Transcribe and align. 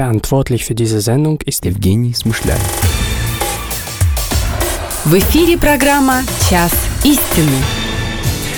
Verantwortlich 0.00 0.64
für 0.64 0.72
diese 0.72 0.98
Sendung 1.02 1.38
ist 1.44 1.66
Евгений 1.66 2.14
Смышляев. 2.14 2.58
В 5.04 5.12
эфире 5.18 5.58
программа 5.58 6.22
«Час 6.48 6.72
истины». 7.04 7.58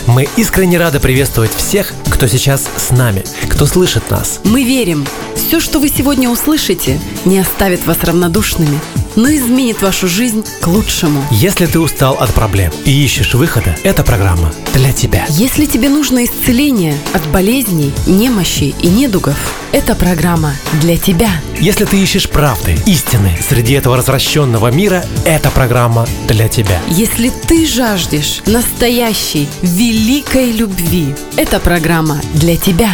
Мы 0.06 0.28
искренне 0.36 0.78
рады 0.78 1.00
приветствовать 1.00 1.52
всех, 1.52 1.92
кто 2.12 2.28
сейчас 2.28 2.68
с 2.76 2.92
нами, 2.92 3.24
кто 3.48 3.66
слышит 3.66 4.08
нас. 4.08 4.38
Мы 4.44 4.62
верим, 4.62 5.04
все, 5.34 5.58
что 5.58 5.80
вы 5.80 5.88
сегодня 5.88 6.30
услышите, 6.30 7.00
не 7.25 7.41
оставит 7.41 7.84
вас 7.86 7.98
равнодушными, 8.04 8.79
но 9.16 9.29
изменит 9.34 9.82
вашу 9.82 10.08
жизнь 10.08 10.44
к 10.60 10.66
лучшему. 10.66 11.24
Если 11.30 11.66
ты 11.66 11.79
устал 11.79 12.14
от 12.14 12.32
проблем 12.32 12.72
и 12.84 13.04
ищешь 13.04 13.34
выхода, 13.34 13.76
эта 13.82 14.02
программа 14.02 14.52
для 14.74 14.92
тебя. 14.92 15.24
Если 15.29 15.66
тебе 15.66 15.88
нужно 15.88 16.24
исцеление 16.24 16.96
от 17.12 17.26
болезней, 17.29 17.93
немощи 18.06 18.75
и 18.80 18.88
недугов, 18.88 19.36
эта 19.72 19.94
программа 19.94 20.54
для 20.80 20.96
тебя. 20.96 21.30
Если 21.58 21.84
ты 21.84 22.02
ищешь 22.02 22.29
правды, 22.29 22.76
истины 22.86 23.39
среди 23.48 23.75
этого 23.75 23.96
развращенного 23.96 24.70
мира, 24.70 25.04
эта 25.25 25.50
программа 25.50 26.06
для 26.29 26.48
тебя. 26.48 26.81
Если 26.89 27.31
ты 27.31 27.67
жаждешь 27.67 28.42
настоящей, 28.46 29.48
великой 29.62 30.53
любви, 30.53 31.14
эта 31.36 31.58
программа 31.58 32.20
для 32.34 32.56
тебя. 32.56 32.91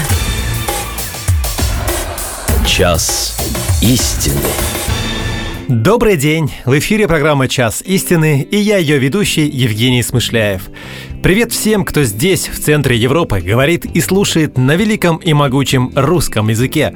Час 2.67 3.37
истины. 3.81 4.39
Добрый 5.69 6.17
день! 6.17 6.51
В 6.65 6.79
эфире 6.79 7.07
программа 7.07 7.47
«Час 7.47 7.83
истины» 7.83 8.41
и 8.41 8.57
я 8.57 8.79
ее 8.79 8.99
ведущий 8.99 9.47
Евгений 9.47 10.03
Смышляев. 10.03 10.63
Привет 11.23 11.53
всем, 11.53 11.85
кто 11.85 12.05
здесь, 12.05 12.49
в 12.49 12.59
центре 12.59 12.97
Европы, 12.97 13.43
говорит 13.43 13.85
и 13.85 14.01
слушает 14.01 14.57
на 14.57 14.77
великом 14.77 15.19
и 15.19 15.35
могучем 15.35 15.93
русском 15.95 16.49
языке. 16.49 16.95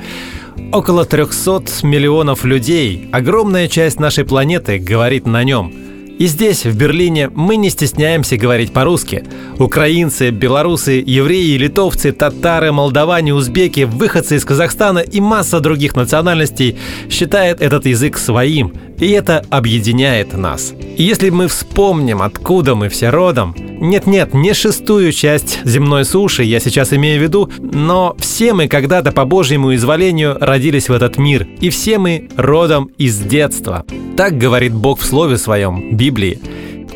Около 0.72 1.04
300 1.04 1.86
миллионов 1.86 2.46
людей, 2.46 3.10
огромная 3.12 3.68
часть 3.68 4.00
нашей 4.00 4.24
планеты 4.24 4.78
говорит 4.78 5.26
на 5.26 5.44
нем– 5.44 5.70
и 6.22 6.26
здесь, 6.26 6.64
в 6.64 6.76
Берлине, 6.76 7.30
мы 7.34 7.56
не 7.56 7.68
стесняемся 7.68 8.36
говорить 8.36 8.72
по-русски. 8.72 9.24
Украинцы, 9.58 10.30
белорусы, 10.30 11.02
евреи, 11.04 11.56
литовцы, 11.56 12.12
татары, 12.12 12.70
молдаване, 12.70 13.34
узбеки, 13.34 13.80
выходцы 13.80 14.36
из 14.36 14.44
Казахстана 14.44 15.00
и 15.00 15.20
масса 15.20 15.58
других 15.58 15.96
национальностей 15.96 16.78
считают 17.10 17.60
этот 17.60 17.86
язык 17.86 18.18
своим, 18.18 18.72
и 19.00 19.10
это 19.10 19.44
объединяет 19.50 20.34
нас. 20.34 20.72
И 20.96 21.02
если 21.02 21.30
мы 21.30 21.48
вспомним, 21.48 22.22
откуда 22.22 22.76
мы 22.76 22.88
все 22.88 23.10
родом, 23.10 23.56
нет-нет, 23.58 24.32
не 24.32 24.54
шестую 24.54 25.10
часть 25.10 25.58
земной 25.64 26.04
суши 26.04 26.44
я 26.44 26.60
сейчас 26.60 26.92
имею 26.92 27.18
в 27.18 27.22
виду, 27.24 27.50
но 27.58 28.14
все 28.20 28.52
мы 28.52 28.68
когда-то 28.68 29.10
по 29.10 29.24
Божьему 29.24 29.74
изволению 29.74 30.36
родились 30.40 30.88
в 30.88 30.92
этот 30.92 31.18
мир, 31.18 31.48
и 31.60 31.68
все 31.70 31.98
мы 31.98 32.28
родом 32.36 32.90
из 32.96 33.18
детства. 33.18 33.84
Так 34.16 34.38
говорит 34.38 34.72
Бог 34.72 35.00
в 35.00 35.04
Слове 35.04 35.36
Своем, 35.36 35.96
Библии. 35.96 36.11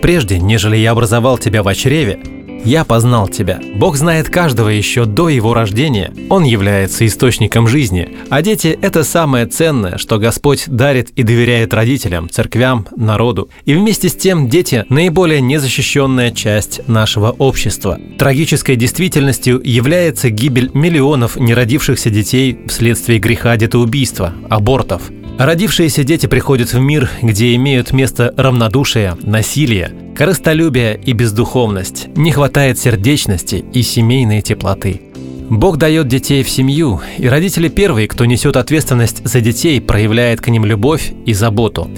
Прежде, 0.02 0.38
нежели 0.38 0.76
я 0.76 0.92
образовал 0.92 1.38
тебя 1.38 1.62
в 1.62 1.74
чреве, 1.74 2.18
я 2.66 2.84
познал 2.84 3.28
тебя. 3.28 3.60
Бог 3.76 3.96
знает 3.96 4.28
каждого 4.28 4.70
еще 4.70 5.04
до 5.04 5.28
его 5.28 5.54
рождения. 5.54 6.12
Он 6.28 6.42
является 6.42 7.06
источником 7.06 7.68
жизни. 7.68 8.08
А 8.28 8.42
дети– 8.42 8.76
это 8.82 9.04
самое 9.04 9.46
ценное, 9.46 9.98
что 9.98 10.18
Господь 10.18 10.64
дарит 10.66 11.10
и 11.10 11.22
доверяет 11.22 11.72
родителям, 11.72 12.28
церквям, 12.28 12.86
народу. 12.96 13.50
И 13.66 13.74
вместе 13.74 14.08
с 14.08 14.16
тем 14.16 14.48
дети– 14.48 14.84
наиболее 14.88 15.40
незащищенная 15.40 16.32
часть 16.32 16.88
нашего 16.88 17.30
общества. 17.30 18.00
Трагической 18.18 18.74
действительностью 18.74 19.60
является 19.62 20.30
гибель 20.30 20.72
миллионов 20.74 21.36
неродившихся 21.36 22.10
детей 22.10 22.58
вследствие 22.66 23.20
греха 23.20 23.56
детоубийства, 23.56 24.32
абортов. 24.50 25.02
Родившиеся 25.38 26.02
дети 26.02 26.26
приходят 26.26 26.72
в 26.72 26.78
мир, 26.78 27.10
где 27.20 27.54
имеют 27.56 27.92
место 27.92 28.32
равнодушие, 28.38 29.18
насилие, 29.20 29.92
корыстолюбие 30.16 30.98
и 30.98 31.12
бездуховность, 31.12 32.08
не 32.16 32.32
хватает 32.32 32.78
сердечности 32.78 33.62
и 33.72 33.82
семейной 33.82 34.40
теплоты. 34.40 35.02
Бог 35.50 35.76
дает 35.76 36.08
детей 36.08 36.42
в 36.42 36.48
семью, 36.48 37.02
и 37.18 37.28
родители 37.28 37.68
первые, 37.68 38.08
кто 38.08 38.24
несет 38.24 38.56
ответственность 38.56 39.26
за 39.26 39.42
детей, 39.42 39.78
проявляет 39.80 40.40
к 40.40 40.48
ним 40.48 40.64
любовь 40.64 41.12
и 41.26 41.34
заботу. 41.34 41.90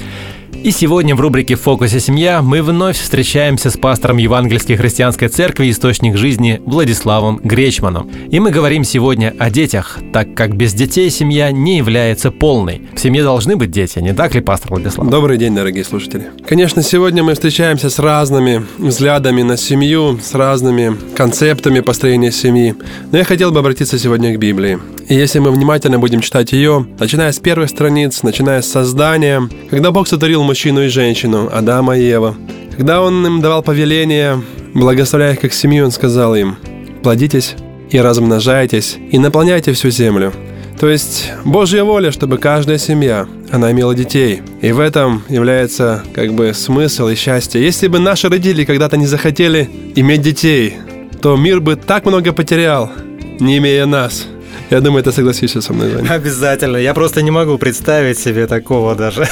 И 0.64 0.72
сегодня 0.72 1.14
в 1.14 1.20
рубрике 1.20 1.54
«В 1.54 1.60
фокусе 1.60 2.00
семья» 2.00 2.42
мы 2.42 2.62
вновь 2.62 2.98
встречаемся 2.98 3.70
с 3.70 3.76
пастором 3.76 4.16
Евангельской 4.16 4.76
христианской 4.76 5.28
церкви 5.28 5.70
«Источник 5.70 6.16
жизни» 6.16 6.60
Владиславом 6.66 7.38
Гречманом. 7.38 8.10
И 8.30 8.40
мы 8.40 8.50
говорим 8.50 8.82
сегодня 8.82 9.32
о 9.38 9.50
детях, 9.50 9.98
так 10.12 10.34
как 10.34 10.56
без 10.56 10.74
детей 10.74 11.10
семья 11.10 11.52
не 11.52 11.78
является 11.78 12.32
полной. 12.32 12.82
В 12.92 12.98
семье 12.98 13.22
должны 13.22 13.56
быть 13.56 13.70
дети, 13.70 14.00
не 14.00 14.12
так 14.12 14.34
ли, 14.34 14.40
пастор 14.40 14.72
Владислав? 14.72 15.08
Добрый 15.08 15.38
день, 15.38 15.54
дорогие 15.54 15.84
слушатели. 15.84 16.26
Конечно, 16.46 16.82
сегодня 16.82 17.22
мы 17.22 17.34
встречаемся 17.34 17.88
с 17.88 18.00
разными 18.00 18.66
взглядами 18.78 19.42
на 19.42 19.56
семью, 19.56 20.18
с 20.20 20.34
разными 20.34 20.96
концептами 21.14 21.80
построения 21.80 22.32
семьи. 22.32 22.74
Но 23.12 23.18
я 23.18 23.24
хотел 23.24 23.52
бы 23.52 23.60
обратиться 23.60 23.96
сегодня 23.96 24.34
к 24.34 24.38
Библии. 24.38 24.78
И 25.08 25.14
если 25.14 25.38
мы 25.38 25.50
внимательно 25.50 25.98
будем 25.98 26.20
читать 26.20 26.52
ее, 26.52 26.86
начиная 26.98 27.32
с 27.32 27.38
первых 27.38 27.70
страниц, 27.70 28.22
начиная 28.22 28.60
с 28.60 28.66
создания, 28.66 29.48
когда 29.70 29.90
Бог 29.90 30.06
сотворил 30.06 30.42
мужчину 30.48 30.82
и 30.82 30.88
женщину, 30.88 31.50
Адама 31.52 31.98
и 31.98 32.04
Ева, 32.04 32.34
когда 32.74 33.02
Он 33.02 33.26
им 33.26 33.40
давал 33.42 33.62
повеление, 33.62 34.42
благословляя 34.72 35.34
их 35.34 35.40
как 35.40 35.52
семью, 35.52 35.84
Он 35.84 35.90
сказал 35.90 36.34
им, 36.34 36.56
«Плодитесь 37.02 37.54
и 37.90 38.00
размножайтесь, 38.00 38.96
и 39.12 39.18
наполняйте 39.18 39.72
всю 39.72 39.90
землю». 39.90 40.32
То 40.80 40.88
есть 40.88 41.30
Божья 41.44 41.84
воля, 41.84 42.10
чтобы 42.12 42.38
каждая 42.38 42.78
семья, 42.78 43.26
она 43.50 43.72
имела 43.72 43.94
детей. 43.94 44.42
И 44.62 44.72
в 44.72 44.80
этом 44.80 45.22
является 45.28 46.02
как 46.14 46.32
бы 46.32 46.54
смысл 46.54 47.08
и 47.08 47.14
счастье. 47.14 47.62
Если 47.62 47.88
бы 47.88 47.98
наши 47.98 48.28
родители 48.28 48.64
когда-то 48.64 48.96
не 48.96 49.06
захотели 49.06 49.68
иметь 49.96 50.22
детей, 50.22 50.76
то 51.20 51.36
мир 51.36 51.60
бы 51.60 51.76
так 51.76 52.06
много 52.06 52.32
потерял, 52.32 52.90
не 53.38 53.58
имея 53.58 53.84
нас– 53.86 54.26
я 54.70 54.80
думаю, 54.80 55.02
ты 55.02 55.12
согласишься 55.12 55.60
со 55.60 55.72
мной, 55.72 55.94
Ваня. 55.94 56.10
Обязательно. 56.10 56.76
Я 56.76 56.92
просто 56.94 57.22
не 57.22 57.30
могу 57.30 57.58
представить 57.58 58.18
себе 58.18 58.46
такого 58.46 58.94
даже. 58.94 59.26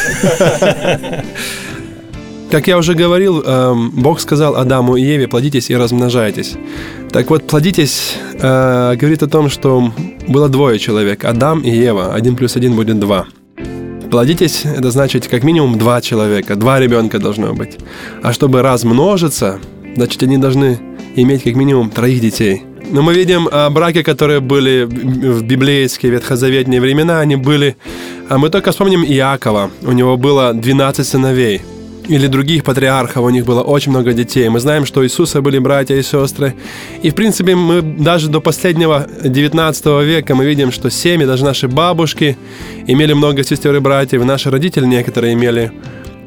Как 2.51 2.69
я 2.69 2.79
уже 2.79 2.95
говорил, 2.95 3.43
эм, 3.43 3.91
Бог 3.91 4.21
сказал 4.21 4.57
Адаму 4.57 4.97
и 4.97 5.03
Еве, 5.03 5.27
плодитесь 5.27 5.69
и 5.69 5.77
размножайтесь. 5.77 6.55
Так 7.11 7.29
вот, 7.29 7.47
плодитесь 7.47 8.15
э, 8.35 8.97
говорит 8.97 9.23
о 9.23 9.27
том, 9.27 9.51
что 9.51 9.93
было 10.29 10.49
двое 10.49 10.79
человек, 10.79 11.25
Адам 11.25 11.61
и 11.61 11.71
Ева. 11.71 12.15
Один 12.15 12.37
плюс 12.37 12.57
один 12.57 12.77
будет 12.77 13.01
два. 13.01 13.27
Плодитесь, 14.11 14.65
это 14.65 14.91
значит 14.91 15.27
как 15.27 15.43
минимум 15.43 15.77
два 15.77 16.01
человека, 16.01 16.55
два 16.55 16.79
ребенка 16.79 17.19
должно 17.19 17.53
быть. 17.53 17.79
А 18.23 18.33
чтобы 18.33 18.63
размножиться, 18.63 19.59
значит, 19.97 20.23
они 20.23 20.39
должны 20.39 20.79
иметь 21.17 21.43
как 21.43 21.57
минимум 21.57 21.91
троих 21.91 22.21
детей– 22.21 22.63
но 22.91 23.03
мы 23.03 23.15
видим 23.15 23.49
а, 23.51 23.71
браки, 23.71 24.03
которые 24.03 24.41
были 24.41 24.85
в 24.85 25.43
библейские 25.43 26.13
ветхозаветные 26.13 26.81
времена, 26.81 27.21
они 27.21 27.37
были... 27.37 27.77
А 28.29 28.39
мы 28.39 28.49
только 28.49 28.71
вспомним 28.71 29.05
Иакова. 29.05 29.71
У 29.83 29.93
него 29.93 30.17
было 30.17 30.53
12 30.53 31.07
сыновей. 31.07 31.63
Или 32.09 32.29
других 32.29 32.63
патриархов, 32.63 33.25
у 33.25 33.31
них 33.31 33.45
было 33.45 33.63
очень 33.63 33.91
много 33.91 34.13
детей. 34.13 34.49
Мы 34.49 34.61
знаем, 34.61 34.87
что 34.87 35.05
Иисуса 35.05 35.41
были 35.43 35.59
братья 35.59 35.97
и 35.97 36.03
сестры. 36.03 36.55
И, 37.03 37.11
в 37.11 37.15
принципе, 37.15 37.57
мы 37.57 37.83
даже 37.83 38.29
до 38.29 38.41
последнего 38.41 39.09
19 39.25 39.87
века 40.05 40.35
мы 40.37 40.45
видим, 40.45 40.71
что 40.71 40.89
семьи, 40.89 41.27
даже 41.27 41.45
наши 41.45 41.67
бабушки 41.67 42.37
имели 42.87 43.13
много 43.13 43.43
сестер 43.43 43.75
и 43.75 43.81
братьев. 43.81 44.25
Наши 44.25 44.51
родители 44.51 44.87
некоторые 44.87 45.35
имели 45.35 45.73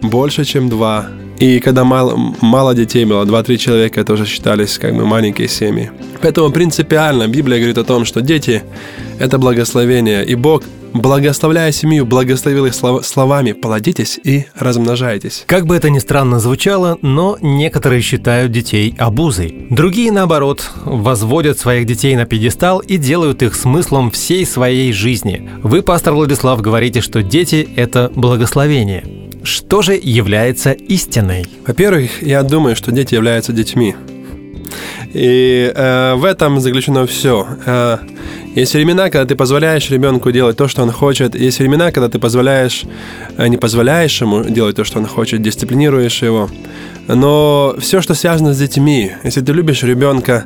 больше, 0.02 0.44
чем 0.44 0.68
два. 0.68 1.08
И 1.40 1.60
когда 1.60 1.84
мало, 1.84 2.18
мало 2.42 2.76
детей 2.76 3.06
было, 3.06 3.24
2-3 3.24 3.58
человека 3.58 4.04
тоже 4.04 4.26
считались 4.26 4.78
как 4.78 4.96
бы 4.96 5.06
маленькие 5.06 5.48
семьи. 5.48 5.90
Поэтому 6.22 6.52
принципиально 6.52 7.28
Библия 7.28 7.58
говорит 7.58 7.78
о 7.78 7.84
том, 7.84 8.04
что 8.06 8.22
дети– 8.22 8.64
это 9.20 9.38
благословение. 9.38 10.26
И 10.26 10.36
Бог 10.36 10.64
благословляя 10.94 11.72
семью, 11.72 12.06
благословил 12.06 12.66
их 12.66 12.74
словами 12.74 13.54
«плодитесь 13.54 14.20
и 14.24 14.46
размножайтесь». 14.56 15.44
Как 15.48 15.66
бы 15.66 15.76
это 15.76 15.90
ни 15.90 16.00
странно 16.00 16.40
звучало, 16.40 16.98
но 17.02 17.38
некоторые 17.42 18.02
считают 18.02 18.52
детей 18.52 18.96
обузой. 18.98 19.68
Другие, 19.70 20.12
наоборот, 20.12 20.70
возводят 20.84 21.60
своих 21.60 21.86
детей 21.86 22.16
на 22.16 22.26
пьедестал 22.26 22.80
и 22.80 22.98
делают 22.98 23.44
их 23.44 23.56
смыслом 23.56 24.12
всей 24.12 24.46
своей 24.46 24.92
жизни. 24.92 25.50
Вы, 25.64 25.84
пастор 25.84 26.14
Владислав, 26.14 26.60
говорите, 26.62 27.02
что 27.02 27.22
дети– 27.24 27.68
это 27.76 28.12
благословение. 28.16 29.29
Что 29.44 29.82
же 29.82 29.94
является 30.02 30.72
истиной? 30.72 31.46
Во-первых, 31.66 32.22
я 32.22 32.44
думаю, 32.44 32.76
что 32.76 32.92
дети 32.92 33.16
являются 33.16 33.54
детьми. 33.54 33.96
И 35.14 35.72
э, 35.74 36.16
в 36.16 36.26
этом 36.26 36.60
заключено 36.60 37.06
все. 37.08 37.48
Э, 37.66 37.98
есть 38.56 38.74
времена, 38.74 39.10
когда 39.10 39.26
ты 39.26 39.36
позволяешь 39.36 39.90
ребенку 39.90 40.32
делать 40.32 40.58
то, 40.58 40.68
что 40.68 40.84
он 40.84 40.92
хочет. 40.92 41.36
Есть 41.36 41.60
времена, 41.60 41.92
когда 41.92 42.10
ты 42.10 42.20
позволяешь, 42.20 42.84
э, 43.38 43.48
не 43.48 43.58
позволяешь 43.58 44.22
ему 44.22 44.44
делать 44.44 44.76
то, 44.76 44.84
что 44.84 45.00
он 45.00 45.08
хочет, 45.08 45.42
дисциплинируешь 45.42 46.22
его. 46.22 46.50
Но 47.08 47.76
все, 47.80 48.02
что 48.02 48.14
связано 48.14 48.54
с 48.54 48.60
детьми, 48.60 49.12
если 49.24 49.42
ты 49.42 49.52
любишь 49.52 49.82
ребенка, 49.82 50.46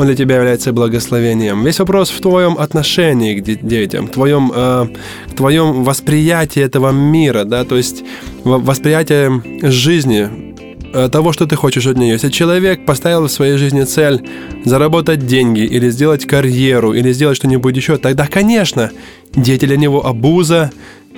он 0.00 0.06
для 0.06 0.16
тебя 0.16 0.36
является 0.36 0.72
благословением. 0.72 1.62
Весь 1.62 1.78
вопрос 1.78 2.08
в 2.08 2.20
твоем 2.22 2.56
отношении 2.58 3.38
к 3.38 3.44
детям, 3.44 4.06
в 4.06 4.10
твоем, 4.10 4.50
э, 4.54 4.86
в 5.26 5.34
твоем 5.34 5.84
восприятии 5.84 6.62
этого 6.62 6.90
мира, 6.90 7.44
да, 7.44 7.64
то 7.64 7.76
есть 7.76 8.02
восприятие 8.44 9.42
жизни, 9.62 10.54
э, 10.94 11.10
того, 11.12 11.32
что 11.32 11.46
ты 11.46 11.54
хочешь 11.54 11.86
от 11.86 11.98
нее. 11.98 12.12
Если 12.12 12.30
человек 12.30 12.86
поставил 12.86 13.26
в 13.26 13.30
своей 13.30 13.58
жизни 13.58 13.84
цель 13.84 14.22
заработать 14.64 15.26
деньги 15.26 15.60
или 15.60 15.90
сделать 15.90 16.26
карьеру, 16.26 16.94
или 16.94 17.12
сделать 17.12 17.36
что-нибудь 17.36 17.76
еще, 17.76 17.98
тогда, 17.98 18.26
конечно, 18.26 18.90
дети 19.36 19.66
для 19.66 19.76
него 19.76 20.06
обуза, 20.06 20.70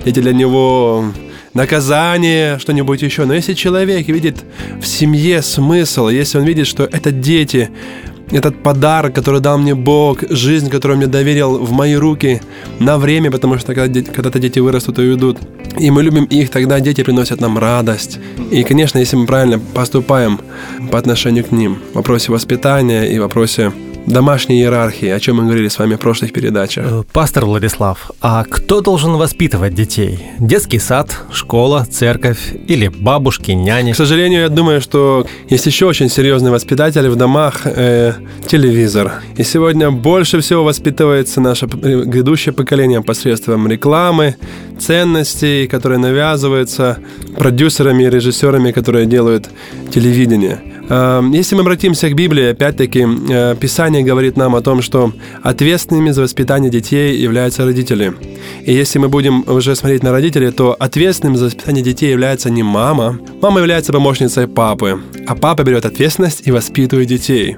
дети 0.03 0.19
для 0.19 0.33
него 0.33 1.05
наказание, 1.53 2.59
что-нибудь 2.59 3.01
еще. 3.01 3.23
Но 3.23 3.33
если 3.33 3.53
человек 3.53 4.07
видит 4.09 4.43
в 4.81 4.85
семье 4.85 5.41
смысл, 5.41 6.09
если 6.09 6.39
он 6.39 6.43
видит, 6.43 6.67
что 6.67 6.83
это 6.83 7.11
дети, 7.11 7.69
этот 8.31 8.63
подарок, 8.63 9.13
который 9.13 9.41
дал 9.41 9.57
мне 9.57 9.75
Бог, 9.75 10.23
жизнь, 10.29 10.69
которую 10.69 10.97
мне 10.97 11.07
доверил 11.07 11.57
в 11.57 11.71
мои 11.71 11.95
руки 11.95 12.41
на 12.79 12.97
время, 12.97 13.31
потому 13.31 13.57
что 13.57 13.73
когда, 13.73 14.01
когда-то 14.01 14.39
дети 14.39 14.59
вырастут 14.59 14.99
и 14.99 15.01
уйдут, 15.01 15.37
и 15.77 15.91
мы 15.91 16.03
любим 16.03 16.25
их, 16.25 16.49
тогда 16.49 16.79
дети 16.79 17.03
приносят 17.03 17.41
нам 17.41 17.57
радость. 17.57 18.19
И, 18.51 18.63
конечно, 18.63 18.99
если 18.99 19.15
мы 19.15 19.25
правильно 19.25 19.59
поступаем 19.59 20.39
по 20.91 20.97
отношению 20.97 21.43
к 21.43 21.51
ним 21.51 21.79
в 21.91 21.95
вопросе 21.95 22.31
воспитания 22.31 23.03
и 23.03 23.19
в 23.19 23.21
вопросе 23.21 23.71
домашней 24.05 24.59
иерархии, 24.59 25.07
о 25.07 25.19
чем 25.19 25.37
мы 25.37 25.43
говорили 25.43 25.67
с 25.67 25.79
вами 25.79 25.95
в 25.95 25.99
прошлых 25.99 26.33
передачах. 26.33 26.85
Э, 26.87 27.03
пастор 27.13 27.45
Владислав, 27.45 28.11
а 28.21 28.43
кто 28.43 28.81
должен 28.81 29.13
воспитывать 29.13 29.73
детей? 29.73 30.19
Детский 30.39 30.79
сад, 30.79 31.17
школа, 31.31 31.85
церковь 31.89 32.53
или 32.67 32.87
бабушки, 32.87 33.51
няни? 33.51 33.91
К 33.91 33.95
сожалению, 33.95 34.41
я 34.41 34.49
думаю, 34.49 34.81
что 34.81 35.25
есть 35.49 35.65
еще 35.65 35.85
очень 35.85 36.09
серьезный 36.09 36.51
воспитатель 36.51 37.07
в 37.09 37.15
домах 37.15 37.61
э, 37.65 38.13
телевизор. 38.47 39.13
И 39.37 39.43
сегодня 39.43 39.91
больше 39.91 40.39
всего 40.39 40.63
воспитывается 40.63 41.41
наше 41.41 41.67
грядущее 41.67 42.53
поколение 42.53 43.01
посредством 43.01 43.67
рекламы, 43.67 44.35
ценностей, 44.79 45.67
которые 45.67 45.99
навязываются 45.99 46.97
продюсерами 47.37 48.03
и 48.03 48.09
режиссерами, 48.09 48.71
которые 48.71 49.05
делают 49.05 49.49
телевидение. 49.91 50.72
Эм, 50.89 51.31
если 51.31 51.55
мы 51.55 51.61
обратимся 51.61 52.09
к 52.09 52.15
Библии, 52.15 52.51
опять-таки, 52.51 53.05
э, 53.29 53.55
Писание 53.59 54.03
говорит 54.03 54.37
нам 54.37 54.55
о 54.55 54.61
том, 54.61 54.81
что 54.81 55.13
ответственными 55.41 56.11
за 56.11 56.21
воспитание 56.21 56.69
детей 56.69 57.17
являются 57.17 57.63
родители. 57.63 58.13
И 58.65 58.73
если 58.73 58.99
мы 58.99 59.07
будем 59.07 59.43
уже 59.47 59.75
смотреть 59.75 60.03
на 60.03 60.11
родителей, 60.11 60.51
то 60.51 60.75
ответственным 60.77 61.37
за 61.37 61.45
воспитание 61.45 61.83
детей 61.83 62.11
является 62.11 62.49
не 62.49 62.63
мама. 62.63 63.17
Мама 63.41 63.59
является 63.59 63.93
помощницей 63.93 64.47
папы, 64.47 64.99
а 65.25 65.35
папа 65.35 65.63
берет 65.63 65.85
ответственность 65.85 66.41
и 66.45 66.51
воспитывает 66.51 67.07
детей. 67.07 67.57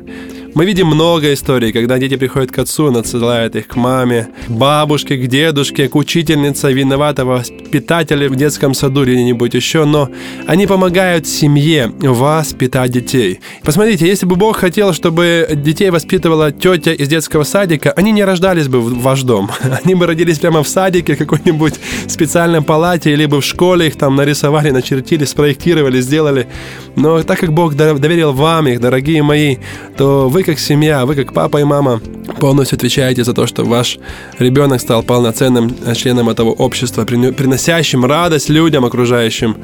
Мы 0.56 0.66
видим 0.66 0.88
много 0.88 1.34
историй, 1.34 1.74
когда 1.74 2.00
дети 2.00 2.16
приходят 2.16 2.50
к 2.50 2.60
отцу, 2.60 2.86
он 2.86 2.96
отсылает 2.96 3.57
их 3.57 3.68
к 3.68 3.75
маме, 3.75 4.30
к 4.48 4.50
бабушке, 4.50 5.18
к 5.18 5.28
дедушке, 5.28 5.90
к 5.90 5.96
учительнице, 5.98 6.72
виноватого 6.72 7.40
воспитателя 7.40 8.30
в 8.30 8.38
детском 8.38 8.74
саду 8.74 9.04
или 9.04 9.16
где-нибудь 9.16 9.54
еще, 9.54 9.84
но 9.84 10.10
они 10.48 10.66
помогают 10.66 11.28
семье 11.28 11.92
воспитать 12.00 12.90
детей. 12.92 13.42
Посмотрите, 13.63 14.07
если 14.07 14.25
бы 14.25 14.38
Бог 14.38 14.56
хотел, 14.56 14.94
чтобы 14.94 15.46
детей 15.56 15.90
воспитывала 15.90 16.54
тетя 16.54 16.94
из 16.94 17.10
детского 17.10 17.44
садика, 17.44 17.92
они 17.92 18.13
не 18.13 18.24
рождались 18.24 18.69
бы 18.69 18.80
в 18.80 19.02
ваш 19.02 19.24
дом. 19.24 19.52
Они 19.84 19.94
бы 19.94 20.07
родились 20.07 20.40
прямо 20.40 20.63
в 20.63 20.69
садике, 20.69 21.18
какой-нибудь 21.18 21.74
специальном 22.07 22.63
палате, 22.63 23.13
либо 23.13 23.42
в 23.42 23.46
школе 23.46 23.88
их 23.88 23.98
там 23.98 24.16
нарисовали, 24.16 24.72
начертили, 24.72 25.25
спроектировали, 25.25 26.00
сделали. 26.00 26.48
Но 26.96 27.24
так 27.24 27.40
как 27.40 27.52
Бог 27.52 27.75
доверил 27.75 28.31
вам 28.31 28.68
их, 28.68 28.80
дорогие 28.80 29.22
мои, 29.22 29.57
то 29.98 30.30
вы 30.30 30.44
как 30.45 30.59
семья, 30.59 31.06
вы 31.06 31.15
как 31.15 31.33
папа 31.33 31.57
и 31.57 31.63
мама 31.63 32.00
полностью 32.39 32.75
отвечаете 32.75 33.24
за 33.24 33.33
то, 33.33 33.47
что 33.47 33.65
ваш 33.65 33.97
ребенок 34.38 34.80
стал 34.80 35.01
полноценным 35.01 35.75
членом 35.95 36.30
этого 36.30 36.51
общества, 36.51 37.03
приносящим 37.03 38.06
радость 38.06 38.50
людям, 38.50 38.86
окружающим 38.86 39.57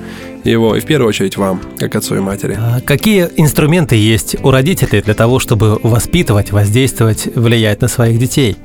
его, 0.44 0.76
и 0.76 0.80
в 0.80 0.86
первую 0.86 1.10
очередь 1.10 1.38
вам, 1.38 1.62
как 1.78 1.96
отцу 1.96 2.16
и 2.16 2.20
матери. 2.20 2.58
А 2.60 2.82
какие 2.82 3.30
инструменты 3.38 3.96
есть 3.96 4.36
у 4.44 4.50
родителей 4.50 5.02
для 5.02 5.14
того, 5.14 5.40
чтобы 5.40 5.80
воспитывать, 5.84 6.52
воздействовать, 6.52 7.28
влиять 7.36 7.82
на 7.82 7.88
своих 7.88 8.18
детей? 8.18 8.58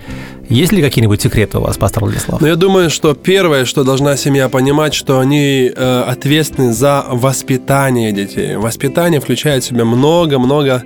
Есть 0.48 0.72
ли 0.72 0.81
какие-нибудь 0.81 1.20
секреты 1.20 1.58
у 1.58 1.62
вас, 1.62 1.76
пастор 1.76 2.04
Владислав? 2.04 2.40
Ну, 2.40 2.46
я 2.46 2.56
думаю, 2.56 2.88
что 2.88 3.14
первое, 3.14 3.64
что 3.64 3.82
должна 3.82 4.16
семья 4.16 4.48
понимать, 4.48 4.94
что 4.94 5.19
они 5.19 5.72
э, 5.75 6.04
ответственны 6.06 6.72
за 6.72 7.04
воспитание 7.08 8.12
детей. 8.12 8.56
Воспитание 8.56 9.20
включает 9.20 9.64
в 9.64 9.66
себя 9.66 9.84
много-много 9.84 10.84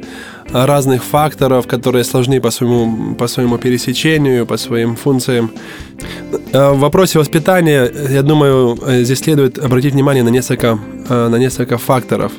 разных 0.53 1.05
факторов, 1.05 1.67
которые 1.67 2.05
сложны 2.05 2.41
по 2.41 2.51
своему, 2.51 3.15
по 3.15 3.29
своему 3.29 3.59
пересечению, 3.59 4.47
по 4.47 4.57
своим 4.57 4.97
функциям. 4.97 5.51
Э, 6.53 6.71
в 6.71 6.79
вопросе 6.79 7.19
воспитания, 7.19 7.91
я 8.11 8.23
думаю, 8.23 8.79
э, 8.87 9.05
здесь 9.05 9.19
следует 9.19 9.59
обратить 9.59 9.93
внимание 9.93 10.25
на 10.25 10.31
несколько, 10.31 10.79
э, 11.09 11.29
на 11.29 11.37
несколько 11.37 11.77
факторов. 11.77 12.33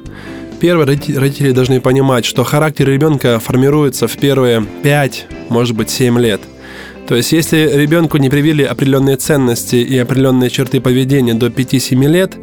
Первое, 0.59 0.85
родители 0.85 1.51
должны 1.51 1.81
понимать, 1.81 2.25
что 2.25 2.43
характер 2.43 2.87
ребенка 2.87 3.39
формируется 3.39 4.07
в 4.07 4.17
первые 4.17 4.65
5, 4.83 5.27
может 5.49 5.75
быть, 5.75 5.89
7 5.89 6.19
лет– 6.19 6.41
то 7.11 7.17
есть, 7.17 7.33
если 7.33 7.69
ребенку 7.73 8.15
не 8.15 8.29
привили 8.29 8.63
определенные 8.63 9.17
ценности 9.17 9.75
и 9.75 9.97
определенные 9.97 10.49
черты 10.49 10.79
поведения 10.79 11.33
до 11.33 11.47
5-7 11.47 12.07
лет, 12.07 12.37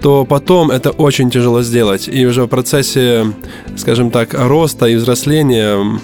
то 0.00 0.24
потом 0.24 0.72
это 0.72 0.90
очень 0.90 1.30
тяжело 1.30 1.62
сделать. 1.62 2.08
И 2.08 2.26
уже 2.26 2.42
в 2.42 2.48
процессе, 2.48 3.32
скажем 3.76 4.10
так, 4.10 4.34
роста 4.34 4.86
и 4.86 4.96
взросления 4.96 6.00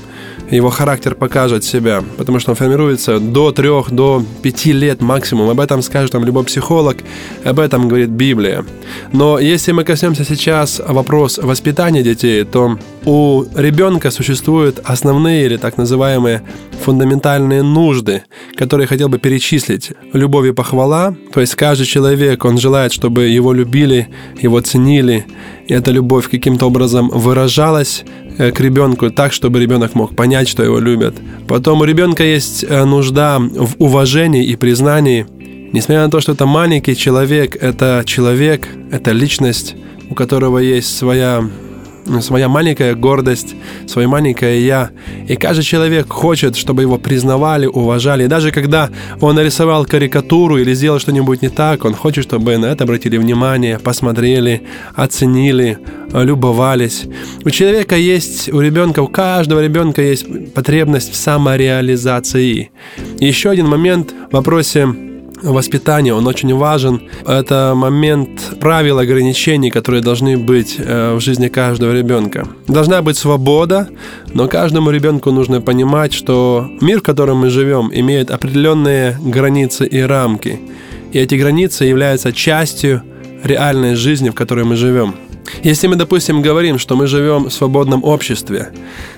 его 0.56 0.70
характер 0.70 1.14
покажет 1.14 1.64
себя, 1.64 2.02
потому 2.16 2.38
что 2.38 2.50
он 2.50 2.56
формируется 2.56 3.18
до 3.18 3.52
трех, 3.52 3.90
до 3.90 4.22
пяти 4.42 4.72
лет 4.72 5.00
максимум. 5.02 5.50
Об 5.50 5.60
этом 5.60 5.82
скажет 5.82 6.12
там 6.12 6.24
любой 6.24 6.44
психолог, 6.44 6.98
об 7.44 7.58
этом 7.58 7.88
говорит 7.88 8.10
Библия. 8.10 8.64
Но 9.12 9.38
если 9.38 9.72
мы 9.72 9.84
коснемся 9.84 10.24
сейчас 10.24 10.80
вопрос 10.86 11.38
воспитания 11.38 12.02
детей, 12.02 12.44
то 12.44 12.78
у 13.04 13.44
ребенка 13.54 14.10
существуют 14.10 14.80
основные 14.84 15.46
или 15.46 15.56
так 15.56 15.76
называемые 15.76 16.42
фундаментальные 16.84 17.62
нужды, 17.62 18.22
которые 18.56 18.86
хотел 18.86 19.08
бы 19.08 19.18
перечислить. 19.18 19.92
Любовь 20.12 20.48
и 20.48 20.52
похвала, 20.52 21.14
то 21.32 21.40
есть 21.40 21.54
каждый 21.54 21.86
человек, 21.86 22.44
он 22.44 22.58
желает, 22.58 22.92
чтобы 22.92 23.26
его 23.26 23.52
любили, 23.52 24.08
его 24.40 24.60
ценили, 24.60 25.26
и 25.66 25.72
эта 25.72 25.90
любовь 25.90 26.28
каким-то 26.28 26.66
образом 26.66 27.08
выражалась 27.08 28.04
к 28.36 28.60
ребенку 28.60 29.10
так, 29.10 29.32
чтобы 29.32 29.60
ребенок 29.60 29.94
мог 29.94 30.16
понять, 30.16 30.48
что 30.48 30.62
его 30.62 30.78
любят. 30.78 31.14
Потом 31.46 31.80
у 31.80 31.84
ребенка 31.84 32.24
есть 32.24 32.64
э, 32.64 32.84
нужда 32.84 33.38
в 33.38 33.74
уважении 33.78 34.44
и 34.44 34.56
признании. 34.56 35.26
Несмотря 35.72 36.04
на 36.04 36.10
то, 36.10 36.20
что 36.20 36.32
это 36.32 36.46
маленький 36.46 36.96
человек, 36.96 37.56
это 37.60 38.02
человек, 38.06 38.68
это 38.92 39.12
личность, 39.12 39.74
у 40.10 40.14
которого 40.14 40.58
есть 40.58 40.96
своя 40.96 41.44
своя 42.20 42.48
маленькая 42.48 42.94
гордость, 42.94 43.54
свое 43.86 44.08
маленькое 44.08 44.64
«я». 44.64 44.90
И 45.28 45.36
каждый 45.36 45.62
человек 45.62 46.12
хочет, 46.12 46.56
чтобы 46.56 46.82
его 46.82 46.98
признавали, 46.98 47.66
уважали. 47.66 48.24
И 48.24 48.28
даже 48.28 48.50
когда 48.50 48.90
он 49.20 49.36
нарисовал 49.36 49.86
карикатуру 49.86 50.58
или 50.58 50.74
сделал 50.74 50.98
что-нибудь 50.98 51.42
не 51.42 51.48
так, 51.48 51.84
он 51.84 51.94
хочет, 51.94 52.24
чтобы 52.24 52.56
на 52.58 52.66
это 52.66 52.84
обратили 52.84 53.16
внимание, 53.16 53.78
посмотрели, 53.78 54.62
оценили, 54.94 55.78
любовались. 56.12 57.04
У 57.44 57.50
человека 57.50 57.96
есть, 57.96 58.52
у 58.52 58.60
ребенка, 58.60 59.00
у 59.00 59.08
каждого 59.08 59.62
ребенка 59.62 60.02
есть 60.02 60.54
потребность 60.54 61.12
в 61.12 61.16
самореализации. 61.16 62.70
И 63.18 63.26
еще 63.26 63.50
один 63.50 63.66
момент 63.66 64.14
в 64.30 64.34
вопросе 64.34 64.88
воспитания, 65.44 66.14
он 66.14 66.26
очень 66.26 66.54
важен. 66.54 67.02
Это 67.26 67.74
момент 67.76 68.54
правил, 68.60 68.98
ограничений, 68.98 69.70
которые 69.70 70.02
должны 70.02 70.36
быть 70.36 70.76
э, 70.78 71.14
в 71.14 71.20
жизни 71.20 71.48
каждого 71.48 71.92
ребенка. 71.92 72.46
Должна 72.66 73.02
быть 73.02 73.16
свобода, 73.16 73.88
но 74.32 74.48
каждому 74.48 74.90
ребенку 74.90 75.30
нужно 75.30 75.60
понимать, 75.60 76.12
что 76.12 76.68
мир, 76.80 77.00
в 77.00 77.02
котором 77.02 77.38
мы 77.38 77.50
живем, 77.50 77.90
имеет 77.92 78.30
определенные 78.30 79.18
границы 79.20 79.86
и 79.86 80.00
рамки. 80.00 80.60
И 81.12 81.18
эти 81.18 81.34
границы 81.34 81.84
являются 81.84 82.32
частью 82.32 83.02
реальной 83.44 83.94
жизни, 83.94 84.30
в 84.30 84.34
которой 84.34 84.64
мы 84.64 84.76
живем. 84.76 85.14
Если 85.62 85.86
мы, 85.86 85.96
допустим, 85.96 86.42
говорим, 86.42 86.78
что 86.78 86.96
мы 86.96 87.06
живем 87.06 87.44
в 87.44 87.52
свободном 87.52 88.02
обществе, 88.04 88.70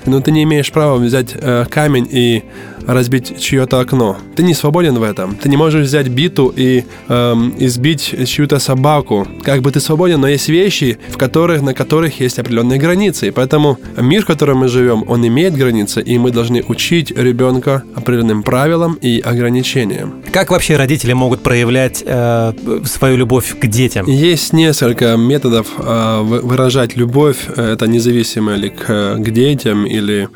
но 0.05 0.21
ты 0.21 0.33
не 0.33 0.43
имеешь 0.43 0.71
права 0.73 0.97
взять 0.97 1.31
э, 1.35 1.65
камень 1.71 2.09
и 2.11 2.43
разбить 2.87 3.41
чье-то 3.41 3.81
окно. 3.81 4.17
Ты 4.35 4.43
не 4.43 4.55
свободен 4.55 4.95
в 4.95 5.03
этом. 5.03 5.35
Ты 5.37 5.49
не 5.49 5.57
можешь 5.57 5.87
взять 5.87 6.09
биту 6.09 6.53
и 6.55 6.85
эм, 7.09 7.55
избить 7.59 8.15
чью-то 8.27 8.59
собаку. 8.59 9.27
Как 9.43 9.61
бы 9.63 9.71
ты 9.71 9.81
свободен, 9.81 10.21
но 10.21 10.29
есть 10.29 10.49
вещи, 10.49 10.99
в 11.09 11.17
которых, 11.17 11.63
на 11.63 11.75
которых 11.75 12.21
есть 12.21 12.39
определенные 12.39 12.79
границы. 12.79 13.29
И 13.29 13.31
поэтому 13.31 13.79
мир, 13.97 14.23
в 14.23 14.27
котором 14.27 14.59
мы 14.59 14.69
живем, 14.69 15.05
он 15.09 15.27
имеет 15.27 15.55
границы, 15.55 16.01
и 16.01 16.19
мы 16.19 16.31
должны 16.31 16.65
учить 16.69 17.11
ребенка 17.11 17.83
определенным 17.95 18.43
правилам 18.43 18.95
и 18.95 19.21
ограничениям. 19.21 20.23
Как 20.33 20.51
вообще 20.51 20.77
родители 20.77 21.13
могут 21.13 21.43
проявлять 21.43 22.03
э, 22.07 22.53
свою 22.85 23.17
любовь 23.17 23.59
к 23.59 23.67
детям? 23.67 24.07
Есть 24.07 24.53
несколько 24.53 25.17
методов 25.17 25.67
э, 25.79 26.21
выражать 26.23 26.97
любовь. 26.97 27.49
Это 27.57 27.87
независимо 27.87 28.55
ли 28.55 28.71
к, 28.71 29.17
к 29.17 29.31
детям 29.31 29.87
или 29.87 30.29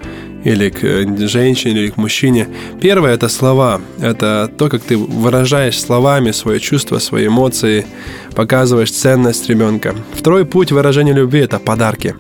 или 0.44 0.70
к 0.70 0.85
э, 0.85 1.26
женщине, 1.26 1.82
или 1.82 1.90
к 1.90 1.97
мужчине. 1.97 2.49
Первое– 2.80 3.14
это 3.14 3.28
слова. 3.28 3.80
Это 4.00 4.50
то, 4.56 4.68
как 4.68 4.82
ты 4.82 4.97
выражаешь 4.97 5.80
словами 5.80 6.32
свои 6.32 6.59
чувства, 6.59 6.99
свои 6.99 7.26
эмоции, 7.26 7.87
показываешь 8.35 8.92
ценность 8.92 9.49
ребенка. 9.49 9.94
Второй 10.14 10.44
путь 10.44 10.73
выражения 10.73 11.12
любви– 11.12 11.40
это 11.40 11.59
подарки. 11.59 12.14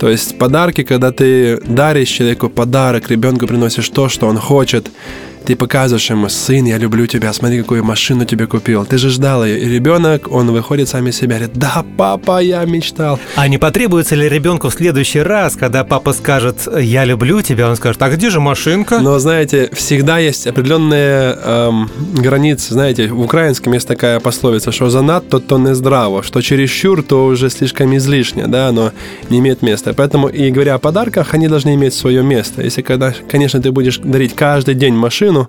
То 0.00 0.08
есть 0.08 0.38
подарки, 0.38 0.82
когда 0.82 1.12
ты 1.12 1.60
даришь 1.60 2.08
человеку 2.08 2.48
подарок, 2.48 3.10
ребенку 3.10 3.46
приносишь 3.46 3.88
то, 3.90 4.08
что 4.08 4.26
он 4.26 4.38
хочет– 4.38 4.90
ты 5.44 5.56
показываешь 5.56 6.10
ему, 6.10 6.28
сын, 6.28 6.64
я 6.64 6.78
люблю 6.78 7.06
тебя, 7.06 7.32
смотри, 7.32 7.60
какую 7.62 7.84
машину 7.84 8.24
тебе 8.24 8.46
купил. 8.46 8.84
Ты 8.84 8.98
же 8.98 9.10
ждал 9.10 9.44
ее. 9.44 9.60
И 9.60 9.68
ребенок, 9.68 10.30
он 10.30 10.50
выходит 10.50 10.88
сам 10.88 11.06
из 11.08 11.16
себя, 11.16 11.36
говорит, 11.36 11.54
да, 11.54 11.84
папа, 11.96 12.40
я 12.40 12.64
мечтал. 12.64 13.18
А 13.36 13.48
не 13.48 13.58
потребуется 13.58 14.14
ли 14.14 14.28
ребенку 14.28 14.68
в 14.68 14.74
следующий 14.74 15.20
раз, 15.20 15.56
когда 15.56 15.84
папа 15.84 16.12
скажет, 16.12 16.68
я 16.78 17.04
люблю 17.04 17.42
тебя, 17.42 17.68
он 17.68 17.76
скажет, 17.76 18.00
а 18.02 18.10
где 18.10 18.30
же 18.30 18.40
машинка? 18.40 19.00
Но, 19.00 19.18
знаете, 19.18 19.70
всегда 19.72 20.18
есть 20.18 20.46
определенные 20.46 21.36
эм, 21.42 21.90
границы. 22.14 22.74
Знаете, 22.74 23.08
в 23.08 23.20
украинском 23.20 23.72
есть 23.72 23.88
такая 23.88 24.20
пословица, 24.20 24.72
что 24.72 24.90
занадто, 24.90 25.40
то 25.40 25.58
не 25.58 25.74
здраво, 25.74 26.22
что 26.22 26.40
чересчур, 26.42 27.02
то 27.02 27.26
уже 27.26 27.50
слишком 27.50 27.96
излишне, 27.96 28.46
да, 28.46 28.68
оно 28.68 28.92
не 29.30 29.38
имеет 29.38 29.62
места. 29.62 29.94
Поэтому, 29.94 30.28
и 30.28 30.50
говоря 30.50 30.74
о 30.74 30.78
подарках, 30.78 31.34
они 31.34 31.48
должны 31.48 31.74
иметь 31.74 31.94
свое 31.94 32.22
место. 32.22 32.62
Если, 32.62 32.82
когда, 32.82 33.14
конечно, 33.30 33.60
ты 33.60 33.72
будешь 33.72 33.98
дарить 33.98 34.34
каждый 34.34 34.74
день 34.74 34.94
машину, 34.94 35.39
машину, 35.40 35.48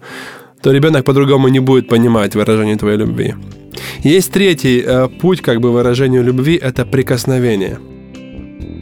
то 0.61 0.71
ребенок 0.71 1.05
по-другому 1.05 1.49
не 1.49 1.59
будет 1.59 1.87
понимать 1.87 2.35
выражение 2.35 2.77
твоей 2.77 2.97
любви. 2.97 3.35
Есть 4.03 4.31
третий 4.31 4.83
э, 4.85 5.07
путь 5.21 5.41
как 5.41 5.59
бы 5.59 5.71
выражению 5.71 6.23
любви– 6.23 6.55
это 6.61 6.85
прикосновение. 6.85 7.77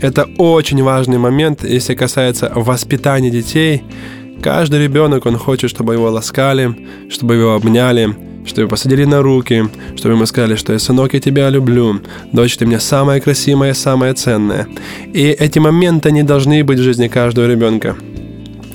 Это 0.01 0.27
очень 0.37 0.83
важный 0.83 1.17
момент, 1.17 1.63
если 1.63 1.95
касается 1.95 2.51
воспитания 2.55 3.29
детей. 3.29 3.83
Каждый 4.41 4.83
ребенок, 4.83 5.25
он 5.25 5.37
хочет, 5.37 5.69
чтобы 5.69 5.93
его 5.93 6.09
ласкали, 6.09 6.75
чтобы 7.09 7.35
его 7.35 7.53
обняли, 7.53 8.15
чтобы 8.45 8.67
посадили 8.67 9.05
на 9.05 9.21
руки, 9.21 9.65
чтобы 9.95 10.15
ему 10.15 10.25
сказали, 10.25 10.55
что 10.55 10.73
я 10.73 10.79
сынок, 10.79 11.13
я 11.13 11.19
тебя 11.19 11.49
люблю, 11.49 11.99
дочь, 12.33 12.57
ты 12.57 12.65
мне 12.65 12.79
самая 12.79 13.19
красивая, 13.19 13.73
самая 13.73 14.13
ценная. 14.13 14.67
И 15.13 15.35
эти 15.39 15.59
моменты 15.59 16.11
не 16.11 16.23
должны 16.23 16.63
быть 16.63 16.79
в 16.79 16.83
жизни 16.83 17.09
каждого 17.09 17.47
ребенка 17.47 17.95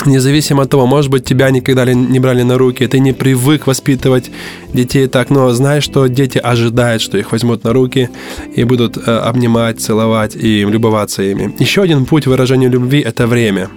независимо 0.07 0.63
от 0.63 0.71
того, 0.71 0.87
может 0.87 1.11
быть, 1.11 1.25
тебя 1.25 1.51
никогда 1.51 1.85
не 1.93 2.21
брали 2.21 2.43
на 2.43 2.59
руки, 2.59 2.87
ты 2.87 2.99
не 3.01 3.13
привык 3.13 3.67
воспитывать 3.67 4.31
детей 4.73 5.07
так, 5.09 5.31
но 5.31 5.51
знаешь, 5.53 5.85
что 5.85 6.07
дети 6.07 6.39
ожидают, 6.39 7.03
что 7.03 7.19
их 7.19 7.33
возьмут 7.33 7.65
на 7.65 7.73
руки 7.73 8.09
и 8.55 8.65
будут 8.65 8.97
э, 8.97 9.01
обнимать, 9.11 9.81
целовать 9.81 10.37
и 10.37 10.65
любоваться 10.65 11.23
ими. 11.23 11.55
Еще 11.59 11.83
один 11.83 12.05
путь 12.05 12.27
выражения 12.27 12.69
любви– 12.69 13.01
это 13.07 13.27
время. 13.27 13.69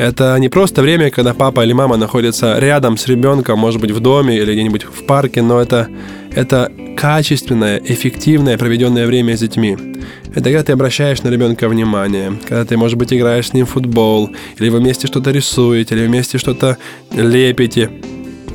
Это 0.00 0.34
не 0.38 0.48
просто 0.48 0.80
время, 0.80 1.10
когда 1.10 1.34
папа 1.34 1.62
или 1.62 1.74
мама 1.74 1.98
находятся 1.98 2.58
рядом 2.58 2.96
с 2.96 3.06
ребенком, 3.06 3.58
может 3.58 3.82
быть, 3.82 3.90
в 3.90 4.00
доме 4.00 4.34
или 4.38 4.54
где-нибудь 4.54 4.84
в 4.84 5.04
парке, 5.04 5.42
но 5.42 5.60
это, 5.60 5.88
это 6.34 6.72
качественное, 6.96 7.78
эффективное 7.84 8.56
проведенное 8.56 9.06
время 9.06 9.36
с 9.36 9.40
детьми. 9.40 9.76
Это 10.30 10.44
когда 10.44 10.62
ты 10.62 10.72
обращаешь 10.72 11.22
на 11.22 11.28
ребенка 11.28 11.68
внимание, 11.68 12.32
когда 12.48 12.64
ты, 12.64 12.78
может 12.78 12.96
быть, 12.96 13.12
играешь 13.12 13.48
с 13.48 13.52
ним 13.52 13.66
в 13.66 13.72
футбол, 13.72 14.30
или 14.58 14.70
вы 14.70 14.78
вместе 14.78 15.06
что-то 15.06 15.32
рисуете, 15.32 15.94
или 15.94 16.06
вместе 16.06 16.38
что-то 16.38 16.78
лепите, 17.12 17.90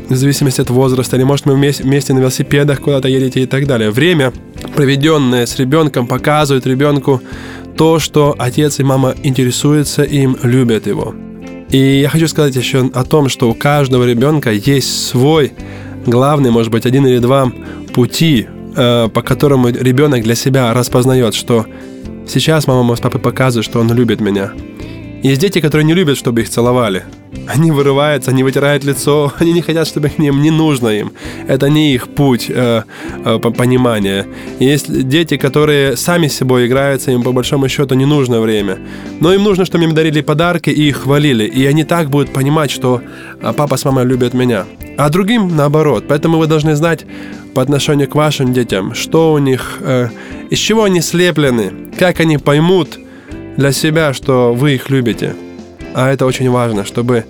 в 0.09 0.15
зависимости 0.15 0.61
от 0.61 0.71
возраста, 0.71 1.15
или, 1.15 1.25
может, 1.25 1.45
вы 1.45 1.53
вместе, 1.53 1.83
вместе 1.83 2.13
на 2.15 2.19
велосипедах 2.21 2.81
куда-то 2.81 3.07
едете 3.07 3.41
и 3.41 3.45
так 3.45 3.67
далее. 3.67 3.91
Время, 3.91 4.33
проведенное 4.75 5.45
с 5.45 5.59
ребенком, 5.59 6.07
показывает 6.07 6.65
ребенку 6.65 7.21
то, 7.77 7.99
что 7.99 8.33
отец 8.39 8.79
и 8.79 8.83
мама 8.83 9.13
интересуются 9.21 10.01
им, 10.01 10.37
любят 10.41 10.87
его. 10.87 11.13
И 11.69 11.99
я 11.99 12.09
хочу 12.09 12.27
сказать 12.27 12.55
еще 12.55 12.89
о 12.93 13.03
том, 13.03 13.29
что 13.29 13.49
у 13.49 13.53
каждого 13.53 14.03
ребенка 14.03 14.51
есть 14.51 15.07
свой 15.07 15.53
главный, 16.05 16.51
может 16.51 16.71
быть, 16.71 16.85
один 16.85 17.05
или 17.07 17.19
два 17.19 17.51
пути 17.93 18.47
Э, 18.77 19.07
по 19.07 19.21
которому 19.21 19.69
ребенок 19.69 20.23
для 20.23 20.35
себя 20.35 20.73
распознает, 20.73 21.33
что 21.33 21.65
сейчас 22.27 22.67
мама 22.67 22.95
с 22.95 22.99
папой 22.99 23.21
показывают, 23.21 23.65
что 23.65 23.79
он 23.79 23.93
любит 23.93 24.19
меня. 24.19 24.51
Есть 25.25 25.41
дети, 25.41 25.59
которые 25.59 25.83
не 25.85 25.95
любят, 25.95 26.17
чтобы 26.17 26.41
их 26.41 26.49
целовали. 26.49 27.03
Они 27.47 27.71
вырываются, 27.71 28.29
они 28.29 28.43
вытирают 28.43 28.83
лицо, 28.83 29.33
они 29.39 29.53
не 29.53 29.61
хотят, 29.61 29.87
чтобы 29.87 30.09
к 30.09 30.19
ним, 30.19 30.43
не 30.43 30.51
нужно 30.51 30.89
им. 30.89 31.13
Это 31.47 31.67
не 31.67 31.95
их 31.95 32.07
путь 32.09 32.45
э, 32.49 32.83
э, 33.25 33.39
понимания. 33.39 34.27
Есть 34.59 35.07
дети, 35.07 35.37
которые 35.37 35.97
сами 35.97 36.27
с 36.27 36.37
собой 36.37 36.67
играются, 36.67 37.11
им 37.11 37.23
по 37.23 37.31
большому 37.31 37.69
счету 37.69 37.95
не 37.95 38.05
нужно 38.05 38.39
время. 38.39 38.77
Но 39.19 39.33
им 39.33 39.43
нужно, 39.43 39.65
чтобы 39.65 39.85
им 39.85 39.95
дарили 39.95 40.21
подарки 40.21 40.69
и 40.69 40.89
их 40.89 40.97
хвалили. 40.97 41.45
И 41.45 41.65
они 41.65 41.83
так 41.83 42.09
будут 42.09 42.31
понимать, 42.31 42.69
что 42.69 43.01
э, 43.41 43.53
папа 43.57 43.77
с 43.77 43.85
мамой 43.85 44.05
любят 44.05 44.35
меня. 44.35 44.65
А 44.95 45.09
другим 45.09 45.55
наоборот. 45.55 46.03
Поэтому 46.07 46.37
вы 46.37 46.45
должны 46.45 46.75
знать 46.75 47.05
по 47.55 47.63
отношению 47.63 48.07
к 48.07 48.15
вашим 48.15 48.53
детям, 48.53 48.93
что 48.93 49.33
у 49.33 49.39
них, 49.39 49.79
э, 49.81 50.09
из 50.51 50.59
чего 50.59 50.83
они 50.83 51.01
слеплены, 51.01 51.71
как 51.97 52.19
они 52.19 52.37
поймут 52.37 52.99
для 53.57 53.71
себя, 53.71 54.13
что 54.13 54.53
вы 54.53 54.75
их 54.75 54.89
любите. 54.89 55.35
А 55.93 56.11
это 56.11 56.25
очень 56.25 56.49
важно, 56.49 56.85
чтобы 56.85 57.25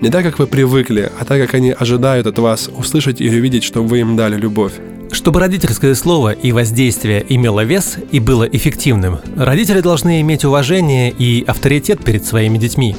не 0.00 0.10
так, 0.10 0.24
как 0.24 0.38
вы 0.38 0.46
привыкли, 0.46 1.10
а 1.18 1.24
так, 1.24 1.40
как 1.40 1.54
они 1.54 1.74
ожидают 1.78 2.26
от 2.26 2.38
вас 2.38 2.68
услышать 2.68 3.20
или 3.20 3.38
увидеть, 3.38 3.64
что 3.64 3.82
вы 3.82 4.00
им 4.00 4.16
дали 4.16 4.36
любовь. 4.36 4.72
Чтобы 5.12 5.40
родительское 5.40 5.94
слово 5.94 6.32
и 6.32 6.52
воздействие 6.52 7.24
имело 7.28 7.64
вес 7.64 7.96
и 8.12 8.20
было 8.20 8.44
эффективным, 8.44 9.18
родители 9.36 9.80
должны 9.80 10.20
иметь 10.20 10.44
уважение 10.44 11.10
и 11.10 11.44
авторитет 11.46 12.04
перед 12.04 12.24
своими 12.24 12.58
детьми. 12.58 12.96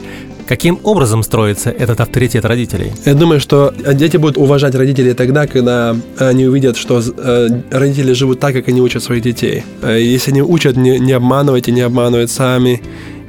Каким 0.47 0.79
образом 0.83 1.23
строится 1.23 1.69
этот 1.69 2.01
авторитет 2.01 2.45
родителей? 2.45 2.91
Я 3.05 3.13
думаю, 3.13 3.39
что 3.39 3.73
дети 3.93 4.17
будут 4.17 4.37
уважать 4.37 4.75
родителей 4.75 5.13
тогда, 5.13 5.47
когда 5.47 5.95
они 6.17 6.45
увидят, 6.45 6.77
что 6.77 6.99
э, 6.99 7.47
родители 7.71 8.13
живут 8.13 8.39
так, 8.39 8.53
как 8.53 8.67
они 8.67 8.81
учат 8.81 9.03
своих 9.03 9.21
детей. 9.21 9.63
Э, 9.81 9.99
если 10.01 10.31
они 10.31 10.41
учат 10.41 10.75
не, 10.77 11.11
обманывать 11.13 11.67
и 11.67 11.71
не 11.71 11.81
обманывать 11.81 12.31
сами, 12.31 12.81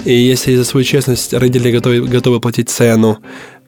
и 0.04 0.12
если 0.12 0.56
за 0.56 0.64
свою 0.64 0.84
честность 0.84 1.32
родители 1.32 1.70
готовы, 1.70 2.00
готовы 2.00 2.40
платить 2.40 2.68
цену, 2.70 3.18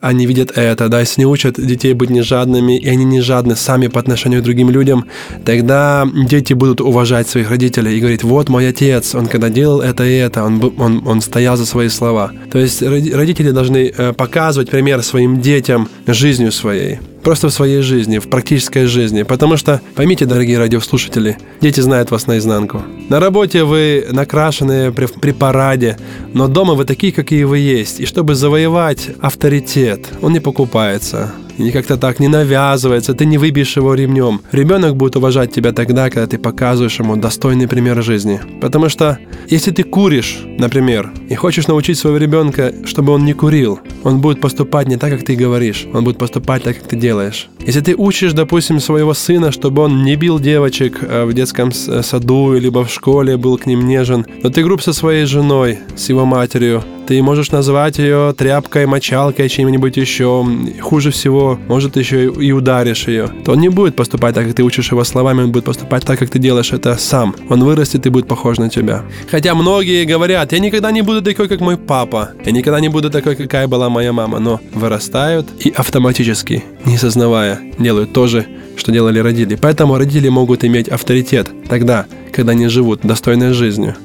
они 0.04 0.26
видят 0.26 0.52
это, 0.56 0.88
да, 0.88 1.00
если 1.00 1.22
не 1.22 1.26
учат 1.26 1.54
детей 1.54 1.94
быть 1.94 2.10
не 2.10 2.20
жадными, 2.20 2.78
и 2.78 2.88
они 2.88 3.04
не 3.04 3.20
жадны 3.20 3.56
сами 3.56 3.86
по 3.88 3.98
отношению 3.98 4.40
к 4.40 4.44
другим 4.44 4.70
людям, 4.70 5.06
тогда 5.44 6.06
дети 6.28 6.52
будут 6.52 6.80
уважать 6.80 7.28
своих 7.28 7.50
родителей 7.50 7.96
и 7.96 8.00
говорить, 8.00 8.22
вот 8.22 8.48
мой 8.50 8.68
отец, 8.68 9.14
он 9.14 9.26
когда 9.26 9.48
делал 9.48 9.80
это 9.80 10.04
и 10.04 10.14
это, 10.14 10.44
он, 10.44 10.72
он, 10.78 11.02
он 11.06 11.20
стоял 11.20 11.56
за 11.56 11.64
свои 11.64 11.88
слова. 11.88 12.32
То 12.52 12.58
есть 12.58 12.82
родители 12.82 13.50
должны 13.50 13.92
э, 13.96 14.12
показывать 14.12 14.70
пример 14.70 15.02
своим 15.02 15.40
детям 15.40 15.88
жизнью 16.06 16.52
своей 16.52 16.98
просто 17.24 17.48
в 17.48 17.52
своей 17.52 17.80
жизни, 17.80 18.18
в 18.18 18.28
практической 18.28 18.84
жизни. 18.84 19.22
Потому 19.22 19.56
что, 19.56 19.80
поймите, 19.96 20.26
дорогие 20.26 20.58
радиослушатели, 20.58 21.38
дети 21.60 21.80
знают 21.80 22.10
вас 22.10 22.26
наизнанку. 22.26 22.82
На 23.08 23.18
работе 23.18 23.64
вы 23.64 24.06
накрашенные 24.10 24.92
при, 24.92 25.06
при 25.06 25.32
параде, 25.32 25.98
но 26.32 26.46
дома 26.46 26.74
вы 26.74 26.84
такие, 26.84 27.12
какие 27.12 27.44
вы 27.44 27.58
есть. 27.58 28.00
И 28.00 28.06
чтобы 28.06 28.34
завоевать 28.34 29.08
авторитет, 29.20 30.06
он 30.22 30.32
не 30.32 30.40
покупается 30.40 31.32
и 31.58 31.70
как-то 31.70 31.96
так 31.96 32.20
не 32.20 32.28
навязывается, 32.28 33.14
ты 33.14 33.26
не 33.26 33.38
выбьешь 33.38 33.76
его 33.76 33.94
ремнем. 33.94 34.40
Ребенок 34.52 34.96
будет 34.96 35.16
уважать 35.16 35.52
тебя 35.52 35.72
тогда, 35.72 36.10
когда 36.10 36.26
ты 36.26 36.38
показываешь 36.38 36.98
ему 36.98 37.16
достойный 37.16 37.68
пример 37.68 38.02
жизни. 38.02 38.40
Потому 38.60 38.88
что 38.88 39.18
если 39.48 39.70
ты 39.70 39.82
куришь, 39.82 40.40
например, 40.58 41.12
и 41.28 41.34
хочешь 41.34 41.66
научить 41.66 41.98
своего 41.98 42.18
ребенка, 42.18 42.72
чтобы 42.84 43.12
он 43.12 43.24
не 43.24 43.32
курил, 43.32 43.80
он 44.02 44.20
будет 44.20 44.40
поступать 44.40 44.88
не 44.88 44.96
так, 44.96 45.10
как 45.10 45.24
ты 45.24 45.34
говоришь, 45.34 45.86
он 45.92 46.04
будет 46.04 46.18
поступать 46.18 46.62
так, 46.62 46.78
как 46.78 46.88
ты 46.88 46.96
делаешь. 46.96 47.48
Если 47.66 47.80
ты 47.80 47.94
учишь, 47.96 48.32
допустим, 48.32 48.80
своего 48.80 49.14
сына, 49.14 49.50
чтобы 49.50 49.82
он 49.82 50.02
не 50.02 50.16
бил 50.16 50.38
девочек 50.38 50.98
э, 51.02 51.24
в 51.24 51.32
детском 51.32 51.70
э, 51.70 52.02
саду, 52.02 52.52
либо 52.52 52.84
в 52.84 52.90
школе, 52.90 53.36
был 53.36 53.56
к 53.56 53.66
ним 53.66 53.86
нежен, 53.86 54.26
но 54.42 54.50
ты 54.50 54.62
груб 54.62 54.82
со 54.82 54.92
своей 54.92 55.24
женой, 55.24 55.78
с 55.96 56.08
его 56.10 56.26
матерью, 56.26 56.82
ты 57.06 57.22
можешь 57.22 57.50
назвать 57.50 57.98
ее 57.98 58.34
тряпкой, 58.36 58.86
мочалкой, 58.86 59.50
чем-нибудь 59.50 59.96
еще. 59.96 60.46
Хуже 60.80 61.10
всего, 61.10 61.43
может, 61.68 61.96
еще 61.96 62.26
и 62.26 62.52
ударишь 62.52 63.08
ее. 63.08 63.28
То 63.44 63.52
он 63.52 63.60
не 63.60 63.68
будет 63.68 63.96
поступать 63.96 64.34
так, 64.34 64.46
как 64.46 64.54
ты 64.54 64.62
учишь 64.62 64.90
его 64.90 65.04
словами, 65.04 65.42
он 65.42 65.52
будет 65.52 65.64
поступать 65.64 66.04
так, 66.04 66.18
как 66.18 66.30
ты 66.30 66.38
делаешь 66.38 66.72
это 66.72 66.96
сам. 66.96 67.34
Он 67.50 67.64
вырастет 67.64 68.06
и 68.06 68.10
будет 68.10 68.26
похож 68.28 68.58
на 68.58 68.68
тебя. 68.68 69.02
Хотя 69.30 69.54
многие 69.54 70.04
говорят, 70.04 70.52
я 70.52 70.58
никогда 70.58 70.90
не 70.92 71.02
буду 71.02 71.22
такой, 71.22 71.48
как 71.48 71.60
мой 71.60 71.76
папа. 71.76 72.30
Я 72.44 72.52
никогда 72.52 72.80
не 72.80 72.88
буду 72.88 73.10
такой, 73.10 73.36
какая 73.36 73.66
была 73.68 73.88
моя 73.88 74.12
мама. 74.12 74.38
Но 74.38 74.60
вырастают 74.72 75.46
и 75.64 75.70
автоматически, 75.70 76.64
не 76.84 76.98
сознавая, 76.98 77.60
делают 77.78 78.12
то 78.12 78.26
же, 78.26 78.46
что 78.76 78.92
делали 78.92 79.18
родители. 79.18 79.58
Поэтому 79.60 79.98
родители 79.98 80.28
могут 80.28 80.64
иметь 80.64 80.88
авторитет 80.88 81.48
тогда, 81.68 82.06
когда 82.32 82.52
они 82.52 82.68
живут 82.68 83.00
достойной 83.02 83.52
жизнью. 83.52 83.96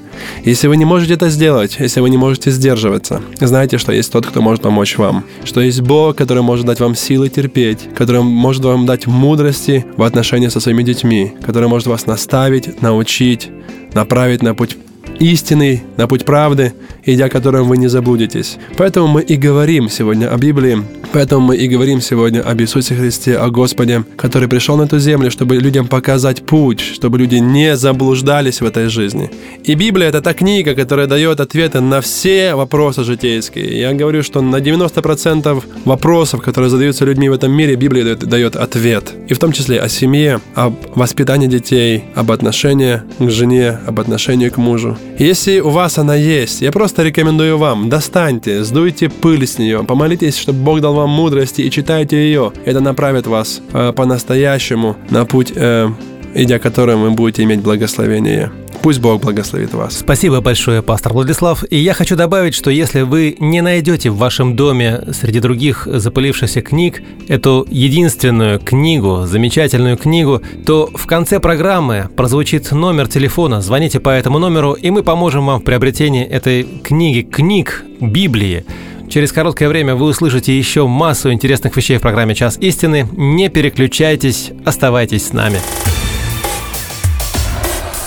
Если 0.44 0.68
вы 0.68 0.78
не 0.78 0.86
можете 0.86 1.14
это 1.14 1.30
сделать, 1.30 1.78
если 1.80 2.02
вы 2.02 2.10
не 2.10 2.18
можете 2.18 2.52
сдерживаться, 2.52 3.22
знайте, 3.40 3.78
что 3.78 3.92
есть 3.92 4.12
тот, 4.12 4.26
кто 4.26 4.42
может 4.42 4.62
помочь 4.62 4.98
вам. 4.98 5.24
Что 5.44 5.62
есть 5.62 5.82
Бог, 5.82 6.16
который 6.16 6.44
может 6.44 6.66
дать 6.66 6.80
вам 6.80 6.96
силы 6.96 7.30
терпеть, 7.30 7.90
который 7.96 8.22
может 8.22 8.64
вам 8.64 8.86
дать 8.86 9.08
мудрости 9.08 9.86
в 9.98 10.04
отношении 10.04 10.48
со 10.48 10.60
своими 10.60 10.84
детьми, 10.84 11.34
который 11.46 11.70
может 11.70 11.88
вас 11.88 12.06
наставить, 12.06 12.82
научить, 12.82 13.50
направить 13.94 14.44
на 14.44 14.56
путь 14.56 14.78
истинный, 15.20 15.84
на 15.98 16.08
путь 16.08 16.26
правды, 16.26 16.74
идя 17.04 17.30
которым 17.30 17.68
вы 17.68 17.78
не 17.78 17.88
заблудитесь. 17.88 18.58
Поэтому 18.78 19.08
мы 19.08 19.22
и 19.22 19.36
говорим 19.36 19.90
сегодня 19.90 20.34
о 20.34 20.38
Библии, 20.38 20.84
поэтому 21.14 21.48
мы 21.48 21.58
и 21.58 21.68
говорим 21.68 22.02
сегодня 22.02 22.42
об 22.42 22.62
Иисусе 22.62 22.96
Христе, 22.96 23.38
о 23.38 23.50
Господе, 23.50 24.04
который 24.18 24.48
пришел 24.48 24.78
на 24.78 24.84
эту 24.84 25.00
землю, 25.00 25.32
чтобы 25.32 25.58
людям 25.58 25.88
показать 25.88 26.46
путь, 26.46 26.80
чтобы 26.80 27.18
люди 27.18 27.36
не 27.36 27.76
заблуждались 27.76 28.62
в 28.62 28.66
этой 28.66 28.90
жизни. 28.90 29.30
И 29.64 29.76
Библия— 29.76 30.08
это 30.10 30.22
та 30.22 30.34
книга, 30.34 30.76
которая 30.76 31.08
дает 31.08 31.40
ответы 31.40 31.82
на 31.82 32.02
все 32.02 32.56
вопросы 32.56 33.04
житейские. 33.04 33.80
Я 33.80 33.94
говорю, 33.94 34.24
что 34.24 34.42
на 34.42 34.58
90% 34.58 35.64
вопросов, 35.86 36.42
которые 36.42 36.70
задаются 36.70 37.06
людьми 37.06 37.30
в 37.30 37.34
этом 37.34 37.52
мире, 37.52 37.76
Библия 37.76 38.04
дает, 38.04 38.20
дает 38.20 38.56
ответ. 38.56 39.14
И 39.28 39.34
в 39.34 39.40
том 39.40 39.52
числе 39.52 39.80
о 39.80 39.90
семье, 39.90 40.40
об 40.56 40.76
воспитании 40.96 41.48
детей, 41.48 42.06
об 42.16 42.32
отношении 42.32 43.02
к 43.20 43.30
жене, 43.30 43.80
об 43.86 44.00
отношении 44.00 44.50
к 44.50 44.58
мужу. 44.58 44.98
Если 45.18 45.60
у 45.60 45.70
вас 45.70 45.98
она 45.98 46.16
есть, 46.16 46.62
я 46.62 46.72
просто 46.72 47.04
рекомендую 47.04 47.58
вам, 47.58 47.90
достаньте, 47.90 48.64
сдуйте 48.64 49.10
пыль 49.10 49.46
с 49.46 49.58
нее, 49.58 49.84
помолитесь, 49.84 50.38
чтобы 50.38 50.60
Бог 50.60 50.82
дал 50.82 50.94
вам 50.94 51.10
мудрости 51.10 51.62
и 51.62 51.72
читайте 51.72 52.18
ее. 52.18 52.54
Это 52.66 52.80
направит 52.80 53.28
вас 53.28 53.62
э, 53.74 53.92
по-настоящему 53.94 54.96
на 55.10 55.26
путь, 55.26 55.52
э, 55.56 55.90
идя 56.34 56.60
которым 56.60 57.02
вы 57.02 57.12
будете 57.12 57.44
иметь 57.44 57.62
благословение. 57.62 58.52
Пусть 58.82 59.00
Бог 59.02 59.22
благословит 59.22 59.74
вас. 59.74 59.98
Спасибо 59.98 60.40
большое, 60.40 60.82
пастор 60.82 61.14
Владислав. 61.14 61.66
И 61.70 61.78
я 61.78 61.94
хочу 61.94 62.16
добавить, 62.16 62.56
что 62.56 62.72
если 62.72 63.02
вы 63.02 63.36
не 63.40 63.62
найдете 63.62 64.10
в 64.10 64.18
вашем 64.18 64.56
доме 64.56 65.02
среди 65.12 65.40
других 65.42 65.88
запылившихся 65.92 66.62
книг 66.62 67.02
эту 67.28 67.68
единственную 67.70 68.60
книгу, 68.60 69.26
замечательную 69.26 69.98
книгу, 69.98 70.42
то 70.66 70.90
в 70.94 71.06
конце 71.08 71.40
программы 71.40 72.10
прозвучит 72.16 72.72
номер 72.72 73.08
телефона. 73.08 73.62
Звоните 73.62 74.00
по 74.00 74.10
этому 74.10 74.40
номеру, 74.40 74.74
и 74.74 74.90
мы 74.92 75.04
поможем 75.04 75.46
вам 75.46 75.60
в 75.60 75.64
приобретении 75.64 76.26
этой 76.26 76.66
книги, 76.84 77.22
книг 77.22 77.84
Библии. 78.00 78.66
Через 79.10 79.32
короткое 79.32 79.68
время 79.68 79.96
вы 79.96 80.06
услышите 80.06 80.58
еще 80.58 80.88
массу 80.88 81.34
интересных 81.34 81.76
вещей 81.76 81.98
в 81.98 82.02
программе 82.02 82.36
«Час 82.36 82.58
истины». 82.62 83.10
Не 83.12 83.50
переключайтесь, 83.50 84.52
оставайтесь 84.66 85.28
с 85.28 85.34
нами. 85.34 85.58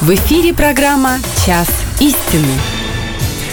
В 0.03 0.13
эфире 0.15 0.53
программа 0.53 1.21
«Час 1.47 1.69
истины». 2.01 2.82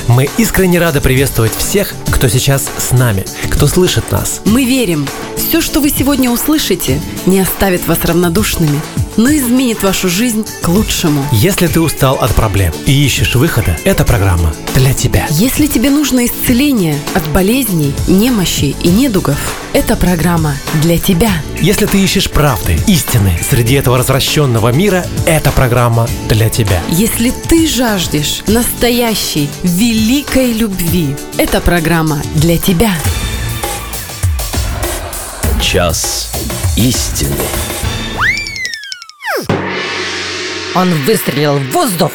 Мы 0.10 0.28
искренне 0.40 0.80
рады 0.80 1.02
приветствовать 1.02 1.56
всех, 1.56 1.94
кто 2.12 2.28
сейчас 2.28 2.68
с 2.80 2.92
нами, 2.92 3.26
кто 3.52 3.68
слышит 3.68 4.12
нас. 4.12 4.42
Мы 4.44 4.66
верим, 4.66 5.08
все, 5.38 5.62
что 5.62 5.82
вы 5.82 5.92
сегодня 5.92 6.32
услышите, 6.32 7.00
не 7.28 7.40
оставит 7.40 7.88
вас 7.88 8.04
равнодушными– 8.04 8.82
но 9.20 9.36
изменит 9.36 9.84
вашу 9.84 10.08
жизнь 10.08 10.46
к 10.62 10.68
лучшему. 10.70 11.26
Если 11.34 11.68
ты 11.68 11.82
устал 11.82 12.16
от 12.16 12.34
проблем 12.34 12.74
и 12.86 13.06
ищешь 13.06 13.36
выхода, 13.36 13.78
эта 13.84 14.06
программа 14.06 14.54
для 14.76 14.94
тебя. 14.94 15.28
Если 15.30 15.68
тебе 15.68 15.90
нужно 15.90 16.26
исцеление 16.26 16.96
от 17.14 17.28
болезней, 17.30 17.94
немощи 18.08 18.76
и 18.82 18.88
недугов, 18.88 19.38
эта 19.74 19.98
программа 19.98 20.56
для 20.82 20.98
тебя. 20.98 21.32
Если 21.60 21.86
ты 21.86 22.02
ищешь 22.02 22.30
правды, 22.30 22.78
истины 22.88 23.38
среди 23.48 23.76
этого 23.76 23.98
развращенного 23.98 24.72
мира, 24.72 25.06
эта 25.28 25.52
программа 25.52 26.08
для 26.30 26.50
тебя. 26.50 26.82
Если 26.90 27.32
ты 27.32 27.68
жаждешь 27.68 28.42
настоящей, 28.48 29.50
великой 29.64 29.99
любви, 30.54 31.14
эта 31.38 31.60
программа 31.60 32.22
для 32.36 32.58
тебя. 32.58 32.94
Час 35.62 36.32
истины. 36.78 37.36
Он 40.74 40.94
выстрелил 41.04 41.58
в 41.58 41.72
воздух, 41.72 42.14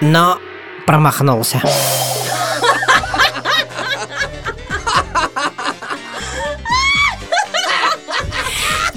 но 0.00 0.38
промахнулся. 0.86 1.60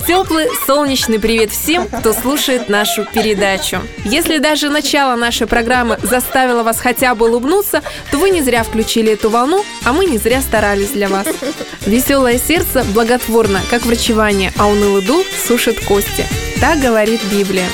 Теплый 0.08 0.48
солнечный 0.68 1.20
привет 1.20 1.50
всем, 1.50 1.88
кто 1.88 2.14
слушает 2.14 2.70
нашу 2.70 3.06
передачу. 3.06 3.82
Если 4.04 4.38
даже 4.38 4.70
начало 4.70 5.16
нашей 5.16 5.48
программы 5.48 5.98
заставило 6.04 6.62
вас 6.62 6.80
хотя 6.80 7.16
бы 7.16 7.28
улыбнуться, 7.28 7.82
то 8.12 8.20
вы 8.20 8.30
не 8.30 8.44
зря 8.44 8.64
включили 8.64 9.14
эту 9.14 9.32
волну, 9.32 9.66
а 9.84 9.94
мы 9.94 10.06
не 10.06 10.20
зря 10.20 10.42
старались 10.42 10.92
для 10.92 11.10
вас. 11.10 11.26
Веселое 11.88 12.38
сердце 12.38 12.84
благотворно, 12.94 13.62
как 13.72 13.84
врачевание, 13.84 14.54
а 14.60 14.68
унылый 14.68 15.02
дух 15.02 15.26
сушит 15.48 15.84
кости. 15.84 16.26
Так 16.62 16.80
говорит 16.80 17.22
Библия. 17.32 17.66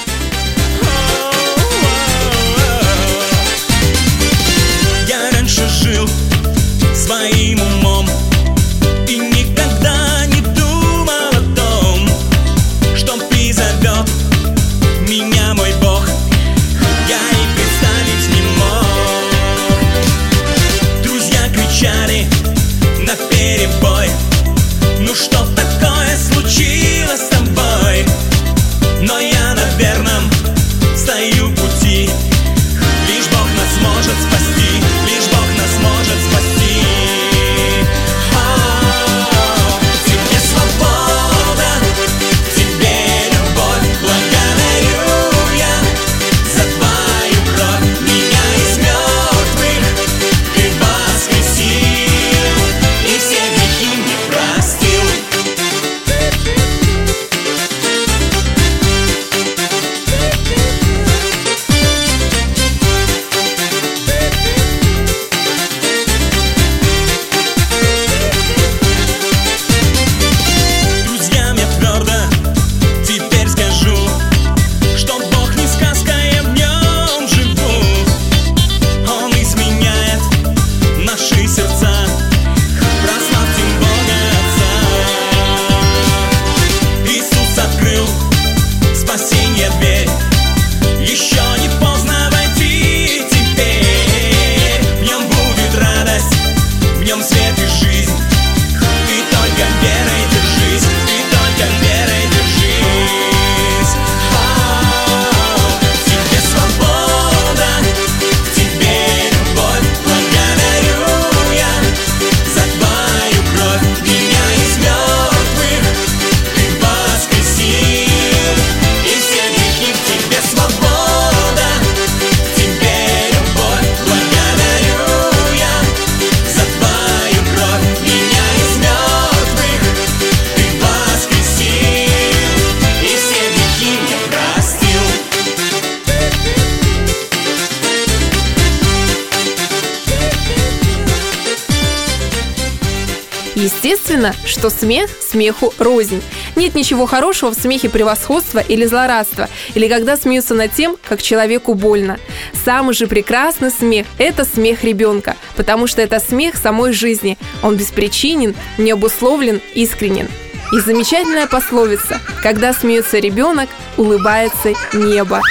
Естественно, 144.21 144.47
что 144.47 144.69
смех 144.69 145.09
смеху 145.19 145.73
рознь. 145.79 146.21
Нет 146.55 146.75
ничего 146.75 147.07
хорошего 147.07 147.49
в 147.49 147.55
смехе 147.55 147.89
превосходства 147.89 148.59
или 148.59 148.85
злорадства, 148.85 149.49
или 149.73 149.87
когда 149.87 150.15
смеются 150.15 150.53
над 150.53 150.71
тем, 150.73 150.95
как 151.07 151.21
человеку 151.21 151.73
больно. 151.73 152.19
Самый 152.63 152.93
же 152.93 153.07
прекрасный 153.07 153.71
смех– 153.71 154.05
это 154.19 154.45
смех 154.45 154.83
ребенка, 154.83 155.35
потому 155.55 155.87
что 155.87 156.03
это 156.03 156.19
смех 156.19 156.55
самой 156.55 156.93
жизни. 156.93 157.37
Он 157.63 157.75
беспричинен, 157.77 158.55
необусловлен, 158.77 159.59
искренен. 159.73 160.27
И 160.71 160.79
замечательная 160.79 161.47
пословица 161.47 162.19
«Когда 162.43 162.73
смеется 162.73 163.17
ребенок, 163.17 163.69
улыбается 163.97 164.73
небо». 164.93 165.41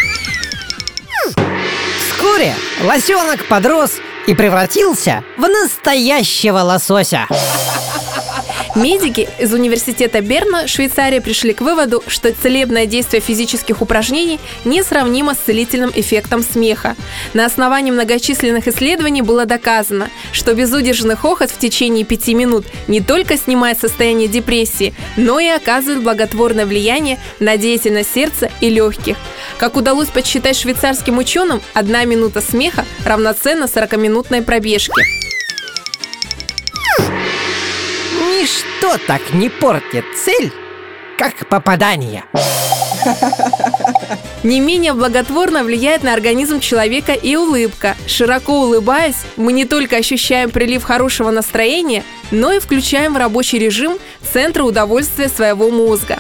Вскоре 2.08 2.54
лосенок 2.84 3.44
подрос 3.46 3.94
и 4.28 4.34
превратился 4.34 5.24
в 5.36 5.42
настоящего 5.42 6.58
лосося. 6.58 7.26
Медики 8.76 9.28
из 9.40 9.52
университета 9.52 10.20
Берна, 10.20 10.68
Швейцария, 10.68 11.20
пришли 11.20 11.52
к 11.54 11.60
выводу, 11.60 12.04
что 12.06 12.32
целебное 12.32 12.86
действие 12.86 13.20
физических 13.20 13.82
упражнений 13.82 14.38
несравнимо 14.64 15.34
с 15.34 15.38
целительным 15.38 15.90
эффектом 15.92 16.44
смеха. 16.44 16.94
На 17.34 17.46
основании 17.46 17.90
многочисленных 17.90 18.68
исследований 18.68 19.22
было 19.22 19.44
доказано, 19.44 20.08
что 20.32 20.54
безудержный 20.54 21.16
хохот 21.16 21.50
в 21.50 21.58
течение 21.58 22.04
пяти 22.04 22.32
минут 22.32 22.64
не 22.86 23.00
только 23.00 23.36
снимает 23.36 23.80
состояние 23.80 24.28
депрессии, 24.28 24.94
но 25.16 25.40
и 25.40 25.48
оказывает 25.48 26.04
благотворное 26.04 26.64
влияние 26.64 27.18
на 27.40 27.56
деятельность 27.56 28.14
сердца 28.14 28.50
и 28.60 28.70
легких. 28.70 29.16
Как 29.58 29.76
удалось 29.76 30.08
подсчитать 30.08 30.56
швейцарским 30.56 31.18
ученым, 31.18 31.60
одна 31.74 32.04
минута 32.04 32.40
смеха 32.40 32.84
равноценна 33.04 33.64
40-минутной 33.64 34.42
пробежке. 34.42 35.19
Ничто 38.40 38.96
так 39.06 39.34
не 39.34 39.50
портит 39.50 40.06
цель, 40.16 40.50
как 41.18 41.46
попадание. 41.46 42.24
Не 44.42 44.60
менее 44.60 44.94
благотворно 44.94 45.62
влияет 45.62 46.02
на 46.02 46.14
организм 46.14 46.58
человека 46.58 47.12
и 47.12 47.36
улыбка. 47.36 47.96
Широко 48.06 48.62
улыбаясь, 48.62 49.26
мы 49.36 49.52
не 49.52 49.66
только 49.66 49.96
ощущаем 49.96 50.48
прилив 50.48 50.82
хорошего 50.82 51.30
настроения, 51.30 52.02
но 52.30 52.54
и 52.54 52.60
включаем 52.60 53.12
в 53.12 53.18
рабочий 53.18 53.58
режим 53.58 53.98
центры 54.32 54.62
удовольствия 54.62 55.28
своего 55.28 55.70
мозга. 55.70 56.18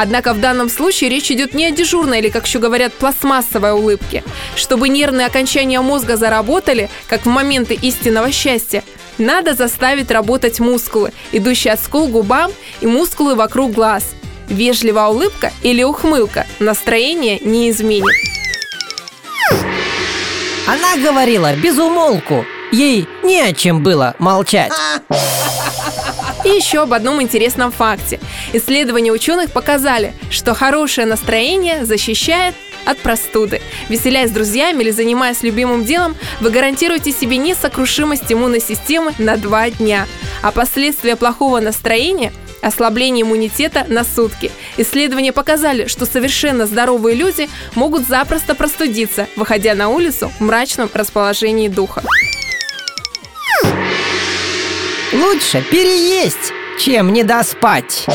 Однако 0.00 0.32
в 0.32 0.40
данном 0.40 0.68
случае 0.68 1.10
речь 1.10 1.28
идет 1.32 1.54
не 1.54 1.66
о 1.66 1.72
дежурной 1.72 2.20
или, 2.20 2.28
как 2.28 2.46
еще 2.46 2.60
говорят, 2.60 2.92
пластмассовой 2.92 3.72
улыбке. 3.72 4.22
Чтобы 4.54 4.88
нервные 4.88 5.26
окончания 5.26 5.80
мозга 5.80 6.16
заработали, 6.16 6.88
как 7.08 7.26
в 7.26 7.28
моменты 7.28 7.74
истинного 7.74 8.30
счастья, 8.30 8.84
надо 9.18 9.54
заставить 9.54 10.12
работать 10.12 10.60
мускулы, 10.60 11.12
идущие 11.32 11.72
от 11.72 11.80
скул 11.80 12.06
к 12.06 12.12
губам 12.12 12.52
и 12.80 12.86
мускулы 12.86 13.34
вокруг 13.34 13.72
глаз. 13.72 14.04
Вежливая 14.46 15.08
улыбка 15.08 15.52
или 15.62 15.82
ухмылка 15.82 16.46
настроение 16.60 17.40
не 17.40 17.68
изменит. 17.68 18.14
Она 20.68 20.96
говорила 21.02 21.56
без 21.56 21.76
умолку. 21.76 22.46
Ей 22.70 23.08
не 23.24 23.40
о 23.40 23.52
чем 23.52 23.82
было 23.82 24.14
молчать. 24.20 24.70
И 26.48 26.50
еще 26.50 26.80
об 26.80 26.94
одном 26.94 27.20
интересном 27.20 27.70
факте. 27.70 28.18
Исследования 28.54 29.12
ученых 29.12 29.52
показали, 29.52 30.14
что 30.30 30.54
хорошее 30.54 31.06
настроение 31.06 31.84
защищает 31.84 32.54
от 32.86 32.96
простуды. 33.00 33.60
Веселяясь 33.90 34.30
с 34.30 34.32
друзьями 34.32 34.82
или 34.82 34.90
занимаясь 34.90 35.42
любимым 35.42 35.84
делом, 35.84 36.16
вы 36.40 36.48
гарантируете 36.48 37.12
себе 37.12 37.36
несокрушимость 37.36 38.32
иммунной 38.32 38.62
системы 38.62 39.12
на 39.18 39.36
два 39.36 39.68
дня. 39.68 40.06
А 40.40 40.50
последствия 40.50 41.16
плохого 41.16 41.60
настроения– 41.60 42.32
ослабление 42.62 43.24
иммунитета 43.24 43.84
на 43.86 44.02
сутки. 44.02 44.50
Исследования 44.78 45.34
показали, 45.34 45.86
что 45.86 46.06
совершенно 46.06 46.64
здоровые 46.64 47.14
люди 47.14 47.50
могут 47.74 48.08
запросто 48.08 48.54
простудиться, 48.54 49.26
выходя 49.36 49.74
на 49.74 49.90
улицу 49.90 50.32
в 50.38 50.42
мрачном 50.42 50.88
расположении 50.94 51.68
духа. 51.68 52.02
Лучше 55.12 55.62
переесть, 55.62 56.52
чем 56.78 57.12
не 57.12 57.24
доспать. 57.24 58.06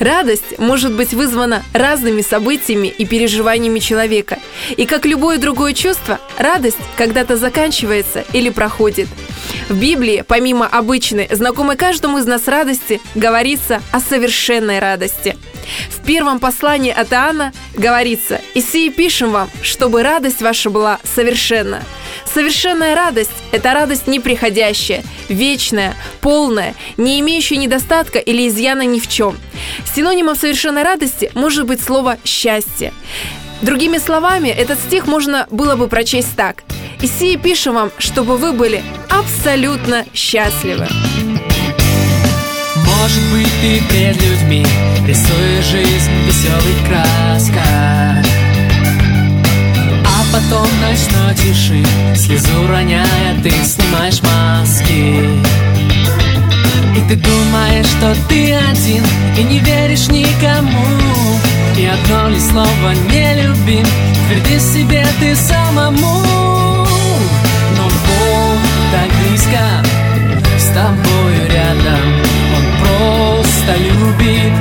Радость 0.00 0.58
может 0.58 0.92
быть 0.92 1.12
вызвана 1.12 1.62
разными 1.72 2.22
событиями 2.22 2.88
и 2.88 3.04
переживаниями 3.04 3.78
человека. 3.80 4.38
И 4.76 4.86
как 4.86 5.04
любое 5.04 5.38
другое 5.38 5.74
чувство, 5.74 6.18
радость 6.38 6.78
когда-то 6.96 7.36
заканчивается 7.36 8.24
или 8.32 8.48
проходит. 8.48 9.08
В 9.68 9.80
Библии, 9.80 10.22
помимо 10.26 10.66
обычной, 10.66 11.28
знакомой 11.30 11.76
каждому 11.76 12.18
из 12.18 12.26
нас 12.26 12.48
радости, 12.48 13.00
говорится 13.14 13.80
о 13.92 14.00
совершенной 14.00 14.78
радости. 14.78 15.38
В 15.88 16.04
первом 16.04 16.38
послании 16.38 16.92
от 16.92 17.12
Иоанна 17.12 17.52
говорится 17.74 18.42
«И 18.52 18.60
сии 18.60 18.90
пишем 18.90 19.32
вам, 19.32 19.48
чтобы 19.62 20.02
радость 20.02 20.42
ваша 20.42 20.68
была 20.68 20.98
совершенна». 21.02 21.82
Совершенная 22.26 22.94
радость– 22.94 23.30
это 23.52 23.72
радость 23.72 24.06
неприходящая, 24.06 25.02
вечная, 25.30 25.94
полная, 26.20 26.74
не 26.98 27.18
имеющая 27.20 27.56
недостатка 27.56 28.18
или 28.18 28.48
изъяна 28.48 28.82
ни 28.82 29.00
в 29.00 29.08
чем. 29.08 29.38
Синонимом 29.94 30.36
совершенной 30.36 30.82
радости 30.82 31.30
может 31.34 31.66
быть 31.66 31.82
слово 31.82 32.18
«счастье». 32.24 32.92
Другими 33.62 33.96
словами, 33.96 34.48
этот 34.48 34.78
стих 34.78 35.06
можно 35.06 35.46
было 35.50 35.74
бы 35.74 35.88
прочесть 35.88 36.36
так. 36.36 36.64
«И 37.00 37.06
сии 37.06 37.36
пишем 37.36 37.74
вам, 37.74 37.90
чтобы 37.98 38.36
вы 38.36 38.52
были 38.52 38.82
абсолютно 39.10 40.04
счастливы». 40.14 40.88
Может 43.04 43.22
быть, 43.32 43.52
ты 43.60 43.82
перед 43.90 44.16
людьми 44.16 44.64
Рисуешь 45.06 45.64
жизнь 45.66 46.10
веселых 46.26 46.88
красках 46.88 48.24
А 50.06 50.24
потом 50.32 50.66
ночной 50.80 51.34
тиши 51.34 51.84
Слезу 52.16 52.66
роняя, 52.66 53.42
ты 53.42 53.50
снимаешь 53.50 54.22
маски. 54.22 55.18
И 56.96 57.08
ты 57.08 57.16
думаешь, 57.16 57.86
что 57.86 58.16
ты 58.26 58.54
один 58.54 59.04
И 59.36 59.42
не 59.42 59.58
веришь 59.58 60.08
никому. 60.08 60.86
И 61.76 61.84
одно 61.84 62.30
лишь 62.30 62.42
слово 62.42 62.94
не 63.10 63.42
любим 63.42 63.86
Тверди 64.28 64.58
себе 64.58 65.06
ты 65.20 65.36
самому 65.36 66.43
близко 69.54 69.82
С 70.58 70.66
тобою 70.74 71.48
рядом. 71.48 72.22
Он 72.56 72.64
просто 72.80 73.76
любит 73.78 74.52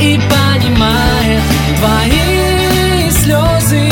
И 0.00 0.20
понимает 0.28 1.42
твои 1.78 3.10
слезы. 3.10 3.90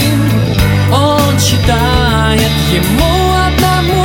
Он 0.92 1.38
читает 1.38 2.52
ему 2.72 3.34
одному 3.46 4.04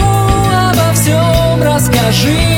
Обо 0.69 0.93
всем 0.93 1.63
расскажи 1.63 2.52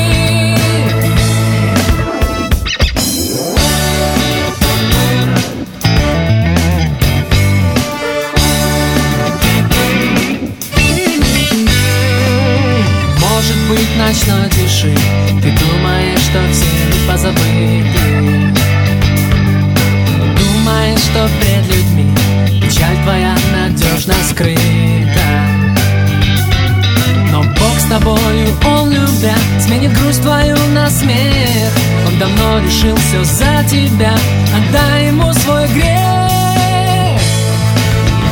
тебя 33.76 34.14
Отдай 34.56 35.06
Ему 35.08 35.32
свой 35.32 35.66
грех. 35.68 37.20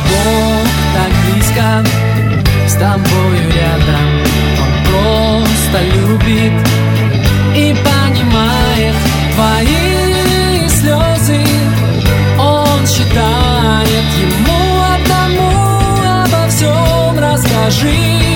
Бог 0.09 0.67
так 0.95 1.11
близко 1.23 1.83
С 2.67 2.73
тобою 2.73 3.51
рядом. 3.53 4.07
Он 5.07 5.43
просто 5.43 5.83
любит 5.93 6.53
И 7.55 7.75
понимает 7.75 8.95
твои 9.35 10.67
слезы. 10.69 11.41
Он 12.39 12.87
считает 12.87 14.07
ему 14.25 14.59
одному 14.95 15.51
Обо 16.23 16.49
всем 16.49 17.19
расскажи 17.19 18.34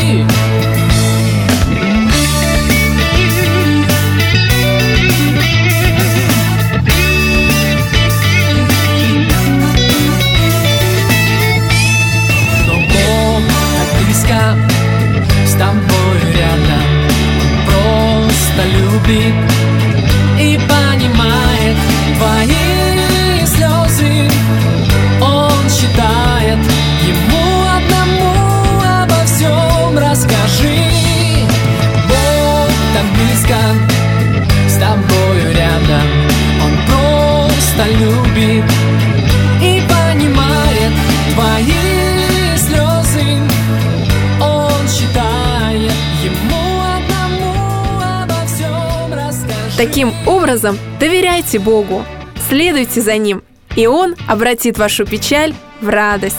образом, 50.60 50.78
доверяйте 51.00 51.60
Богу, 51.60 52.06
следуйте 52.50 53.02
за 53.02 53.18
Ним, 53.18 53.44
и 53.76 53.88
Он 53.88 54.16
обратит 54.28 54.78
вашу 54.78 55.06
печаль 55.06 55.54
в 55.82 55.88
радость. 55.88 56.36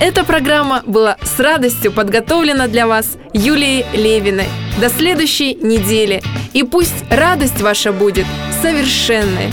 Эта 0.00 0.24
программа 0.24 0.82
была 0.86 1.16
с 1.22 1.38
радостью 1.38 1.92
подготовлена 1.92 2.66
для 2.66 2.86
вас 2.86 3.18
Юлией 3.32 3.84
Левиной. 3.92 4.46
До 4.80 4.88
следующей 4.88 5.54
недели. 5.54 6.22
И 6.54 6.62
пусть 6.62 7.04
радость 7.10 7.60
ваша 7.60 7.92
будет 7.92 8.26
совершенной. 8.62 9.52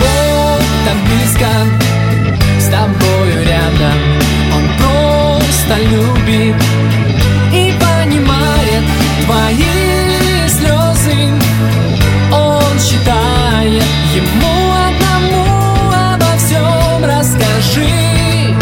Бог 0.00 0.60
там 0.84 0.98
близко, 1.06 1.48
с 2.58 2.68
тобою 2.68 3.46
рядом 3.46 3.98
Он 4.52 4.64
просто 4.78 5.82
любит 5.84 6.56
и 7.54 7.72
понимает 7.78 8.84
твои 9.24 10.48
слезы 10.48 11.45
ему 14.16 14.72
одному 14.72 15.44
обо 15.92 16.38
всем 16.38 17.04
расскажи 17.04 18.56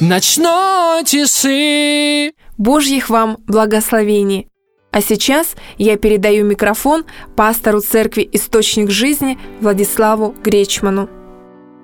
Ночной 0.00 1.04
тиши 1.04 2.32
Божьих 2.58 3.08
вам 3.08 3.38
благословений. 3.46 4.48
А 4.90 5.00
сейчас 5.00 5.54
я 5.78 5.96
передаю 5.96 6.44
микрофон 6.44 7.04
пастору 7.36 7.80
церкви 7.80 8.28
«Источник 8.32 8.90
жизни» 8.90 9.38
Владиславу 9.60 10.34
Гречману. 10.42 11.08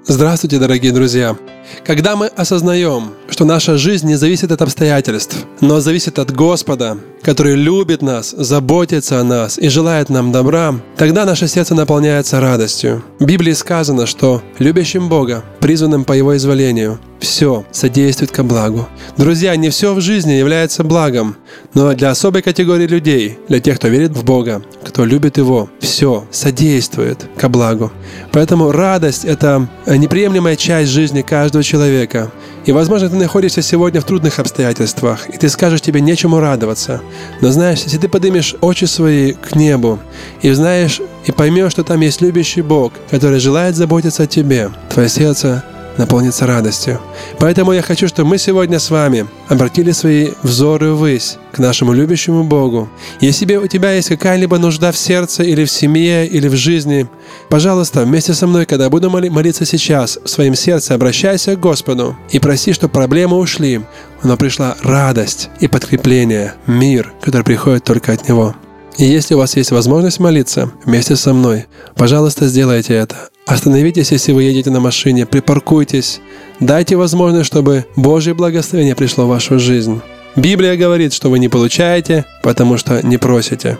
Здравствуйте, 0.08 0.60
дорогие 0.60 0.92
друзья! 0.92 1.36
Когда 1.84 2.14
мы 2.14 2.28
осознаем, 2.28 3.14
что 3.28 3.44
наша 3.44 3.76
жизнь 3.76 4.06
не 4.06 4.14
зависит 4.14 4.52
от 4.52 4.62
обстоятельств, 4.62 5.36
но 5.60 5.80
зависит 5.80 6.20
от 6.20 6.30
Господа, 6.30 6.98
который 7.22 7.56
любит 7.56 8.02
нас, 8.02 8.30
заботится 8.30 9.20
о 9.20 9.24
нас 9.24 9.58
и 9.58 9.68
желает 9.68 10.08
нам 10.08 10.30
добра, 10.30 10.76
тогда 10.96 11.24
наше 11.24 11.48
сердце 11.48 11.74
наполняется 11.74 12.38
радостью. 12.38 13.02
В 13.18 13.24
Библии 13.24 13.52
сказано, 13.52 14.06
что 14.06 14.44
любящим 14.60 15.08
Бога, 15.08 15.44
призванным 15.66 16.04
по 16.04 16.12
Его 16.12 16.36
изволению, 16.36 17.00
все 17.18 17.64
содействует 17.72 18.30
ко 18.30 18.44
благу. 18.44 18.86
Друзья, 19.16 19.56
не 19.56 19.70
все 19.70 19.94
в 19.94 20.00
жизни 20.00 20.34
является 20.34 20.84
благом, 20.84 21.34
но 21.74 21.92
для 21.92 22.10
особой 22.10 22.42
категории 22.42 22.86
людей, 22.86 23.40
для 23.48 23.58
тех, 23.58 23.78
кто 23.78 23.88
верит 23.88 24.12
в 24.12 24.22
Бога, 24.22 24.62
кто 24.84 25.04
любит 25.04 25.38
Его, 25.38 25.68
все 25.80 26.24
содействует 26.30 27.18
ко 27.36 27.48
благу. 27.48 27.90
Поэтому 28.30 28.70
радость– 28.70 29.24
это 29.24 29.68
неприемлемая 29.88 30.54
часть 30.54 30.92
жизни 30.92 31.22
каждого 31.22 31.64
человека. 31.64 32.30
И, 32.66 32.72
возможно, 32.72 33.08
ты 33.08 33.14
находишься 33.14 33.62
сегодня 33.62 34.00
в 34.00 34.04
трудных 34.04 34.40
обстоятельствах, 34.40 35.28
и 35.30 35.38
ты 35.38 35.48
скажешь, 35.48 35.80
тебе 35.80 36.00
нечему 36.00 36.40
радоваться. 36.40 37.00
Но 37.40 37.52
знаешь, 37.52 37.82
если 37.84 37.96
ты 37.96 38.08
поднимешь 38.08 38.56
очи 38.60 38.86
свои 38.86 39.32
к 39.32 39.54
небу, 39.54 40.00
и 40.42 40.50
знаешь, 40.50 41.00
и 41.24 41.32
поймешь, 41.32 41.72
что 41.72 41.84
там 41.84 42.00
есть 42.00 42.20
любящий 42.20 42.62
Бог, 42.62 42.92
который 43.08 43.38
желает 43.38 43.76
заботиться 43.76 44.24
о 44.24 44.26
тебе, 44.26 44.70
твое 44.90 45.08
сердце 45.08 45.64
наполнится 45.98 46.46
радостью. 46.46 47.00
Поэтому 47.38 47.72
я 47.72 47.82
хочу, 47.82 48.08
чтобы 48.08 48.30
мы 48.30 48.38
сегодня 48.38 48.78
с 48.78 48.90
вами 48.90 49.26
обратили 49.48 49.92
свои 49.92 50.30
взоры 50.42 50.92
ввысь 50.92 51.38
к 51.52 51.58
нашему 51.58 51.92
любящему 51.92 52.44
Богу. 52.44 52.88
Если 53.20 53.56
у 53.56 53.66
тебя 53.66 53.92
есть 53.92 54.08
какая-либо 54.08 54.58
нужда 54.58 54.92
в 54.92 54.96
сердце 54.96 55.42
или 55.42 55.64
в 55.64 55.70
семье, 55.70 56.26
или 56.26 56.48
в 56.48 56.56
жизни, 56.56 57.08
пожалуйста, 57.48 58.02
вместе 58.02 58.34
со 58.34 58.46
мной, 58.46 58.66
когда 58.66 58.90
буду 58.90 59.10
молиться 59.10 59.64
сейчас, 59.64 60.18
в 60.22 60.28
своем 60.28 60.54
сердце 60.54 60.94
обращайся 60.94 61.56
к 61.56 61.60
Господу 61.60 62.16
и 62.30 62.38
проси, 62.38 62.72
чтобы 62.72 62.92
проблемы 62.92 63.36
ушли, 63.38 63.82
но 64.22 64.36
пришла 64.36 64.76
радость 64.82 65.50
и 65.60 65.68
подкрепление, 65.68 66.54
мир, 66.66 67.12
который 67.22 67.44
приходит 67.44 67.84
только 67.84 68.12
от 68.12 68.28
Него. 68.28 68.54
И 68.98 69.04
если 69.04 69.34
у 69.34 69.38
вас 69.38 69.56
есть 69.56 69.72
возможность 69.72 70.20
молиться 70.20 70.70
вместе 70.84 71.16
со 71.16 71.34
мной, 71.34 71.66
пожалуйста, 71.96 72.46
сделайте 72.46 72.94
это. 72.94 73.28
Остановитесь, 73.46 74.10
если 74.10 74.32
вы 74.32 74.42
едете 74.42 74.70
на 74.70 74.80
машине, 74.80 75.24
припаркуйтесь. 75.24 76.20
Дайте 76.58 76.96
возможность, 76.96 77.46
чтобы 77.46 77.86
Божье 77.94 78.34
благословение 78.34 78.96
пришло 78.96 79.24
в 79.26 79.28
вашу 79.28 79.60
жизнь. 79.60 80.00
Библия 80.34 80.76
говорит, 80.76 81.12
что 81.12 81.30
вы 81.30 81.38
не 81.38 81.48
получаете, 81.48 82.24
потому 82.42 82.76
что 82.76 83.06
не 83.06 83.18
просите. 83.18 83.78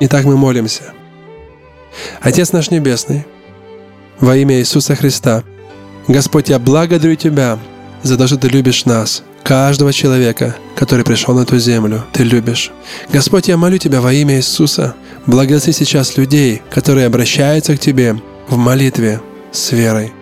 Итак, 0.00 0.24
мы 0.24 0.36
молимся. 0.36 0.92
Отец 2.20 2.52
наш 2.52 2.70
Небесный, 2.70 3.24
во 4.20 4.36
имя 4.36 4.58
Иисуса 4.58 4.94
Христа, 4.94 5.44
Господь, 6.06 6.50
я 6.50 6.58
благодарю 6.58 7.14
Тебя 7.16 7.58
за 8.02 8.18
то, 8.18 8.26
что 8.26 8.36
Ты 8.36 8.48
любишь 8.48 8.84
нас, 8.84 9.22
каждого 9.42 9.94
человека, 9.94 10.56
который 10.76 11.06
пришел 11.06 11.34
на 11.34 11.40
эту 11.40 11.58
землю, 11.58 12.04
Ты 12.12 12.22
любишь. 12.22 12.70
Господь, 13.10 13.48
я 13.48 13.56
молю 13.56 13.78
Тебя 13.78 14.02
во 14.02 14.12
имя 14.12 14.36
Иисуса, 14.36 14.94
благослови 15.26 15.72
сейчас 15.72 16.18
людей, 16.18 16.60
которые 16.70 17.06
обращаются 17.06 17.74
к 17.74 17.80
Тебе 17.80 18.20
в 18.50 18.56
молитве 18.56 19.20
с 19.52 19.72
верой. 19.72 20.12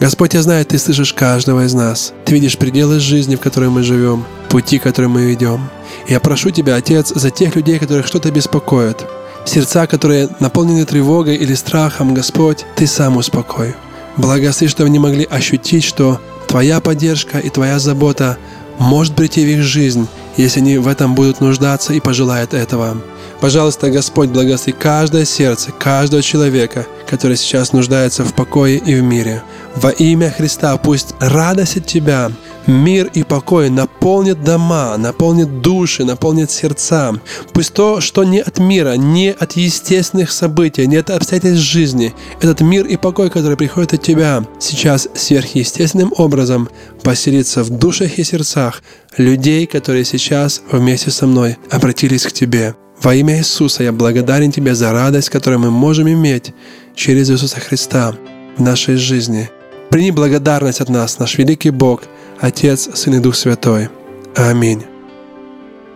Господь, 0.00 0.34
я 0.34 0.42
знаю, 0.42 0.64
Ты 0.64 0.78
слышишь 0.78 1.12
каждого 1.12 1.64
из 1.64 1.74
нас. 1.74 2.12
Ты 2.24 2.32
видишь 2.32 2.56
пределы 2.56 2.98
жизни, 2.98 3.36
в 3.36 3.40
которой 3.40 3.68
мы 3.68 3.82
живем, 3.82 4.24
пути, 4.48 4.78
которые 4.78 5.08
мы 5.08 5.32
идем. 5.32 5.68
Я 6.08 6.20
прошу 6.20 6.50
Тебя, 6.50 6.76
Отец, 6.76 7.12
за 7.14 7.30
тех 7.30 7.54
людей, 7.56 7.78
которых 7.78 8.06
что-то 8.06 8.30
беспокоит, 8.30 9.04
сердца, 9.44 9.86
которые 9.86 10.30
наполнены 10.40 10.84
тревогой 10.86 11.36
или 11.36 11.54
страхом, 11.54 12.14
Господь, 12.14 12.64
Ты 12.76 12.86
сам 12.86 13.16
успокой. 13.18 13.74
Благослови, 14.16 14.70
чтобы 14.70 14.88
они 14.88 14.98
могли 14.98 15.26
ощутить, 15.30 15.84
что 15.84 16.20
Твоя 16.46 16.80
поддержка 16.80 17.38
и 17.38 17.50
Твоя 17.50 17.78
забота 17.78 18.38
может 18.78 19.14
прийти 19.14 19.44
в 19.44 19.48
их 19.48 19.62
жизнь, 19.62 20.08
если 20.36 20.60
они 20.60 20.78
в 20.78 20.88
этом 20.88 21.14
будут 21.14 21.40
нуждаться 21.40 21.92
и 21.92 22.00
пожелают 22.00 22.54
этого. 22.54 22.96
Пожалуйста, 23.44 23.90
Господь, 23.90 24.30
благослови 24.30 24.72
каждое 24.72 25.26
сердце, 25.26 25.70
каждого 25.70 26.22
человека, 26.22 26.86
который 27.06 27.36
сейчас 27.36 27.74
нуждается 27.74 28.24
в 28.24 28.32
покое 28.32 28.78
и 28.78 28.94
в 28.94 29.02
мире. 29.02 29.42
Во 29.76 29.90
имя 29.90 30.30
Христа 30.30 30.74
пусть 30.78 31.14
радость 31.20 31.76
от 31.76 31.84
Тебя, 31.84 32.32
мир 32.66 33.10
и 33.12 33.22
покой 33.22 33.68
наполнит 33.68 34.42
дома, 34.42 34.96
наполнит 34.96 35.60
души, 35.60 36.06
наполнит 36.06 36.50
сердца. 36.50 37.12
Пусть 37.52 37.74
то, 37.74 38.00
что 38.00 38.24
не 38.24 38.40
от 38.40 38.58
мира, 38.60 38.94
не 38.94 39.32
от 39.38 39.52
естественных 39.56 40.32
событий, 40.32 40.86
не 40.86 40.96
от 40.96 41.10
обстоятельств 41.10 41.66
жизни, 41.66 42.14
этот 42.40 42.62
мир 42.62 42.86
и 42.86 42.96
покой, 42.96 43.28
который 43.28 43.58
приходит 43.58 43.92
от 43.92 44.00
Тебя, 44.00 44.42
сейчас 44.58 45.06
сверхъестественным 45.14 46.14
образом 46.16 46.70
поселится 47.02 47.62
в 47.62 47.68
душах 47.68 48.18
и 48.18 48.24
сердцах 48.24 48.82
людей, 49.18 49.66
которые 49.66 50.06
сейчас 50.06 50.62
вместе 50.72 51.10
со 51.10 51.26
мной 51.26 51.58
обратились 51.70 52.24
к 52.24 52.32
Тебе. 52.32 52.74
Во 53.04 53.14
имя 53.14 53.36
Иисуса 53.36 53.82
я 53.82 53.92
благодарен 53.92 54.50
Тебе 54.50 54.74
за 54.74 54.90
радость, 54.90 55.28
которую 55.28 55.60
мы 55.60 55.70
можем 55.70 56.08
иметь 56.08 56.54
через 56.94 57.30
Иисуса 57.30 57.60
Христа 57.60 58.14
в 58.56 58.62
нашей 58.62 58.96
жизни. 58.96 59.50
Прими 59.90 60.10
благодарность 60.10 60.80
от 60.80 60.88
нас, 60.88 61.18
наш 61.18 61.36
великий 61.36 61.68
Бог, 61.68 62.04
Отец, 62.40 62.88
Сын 62.94 63.16
и 63.16 63.18
Дух 63.18 63.34
Святой. 63.34 63.90
Аминь. 64.34 64.84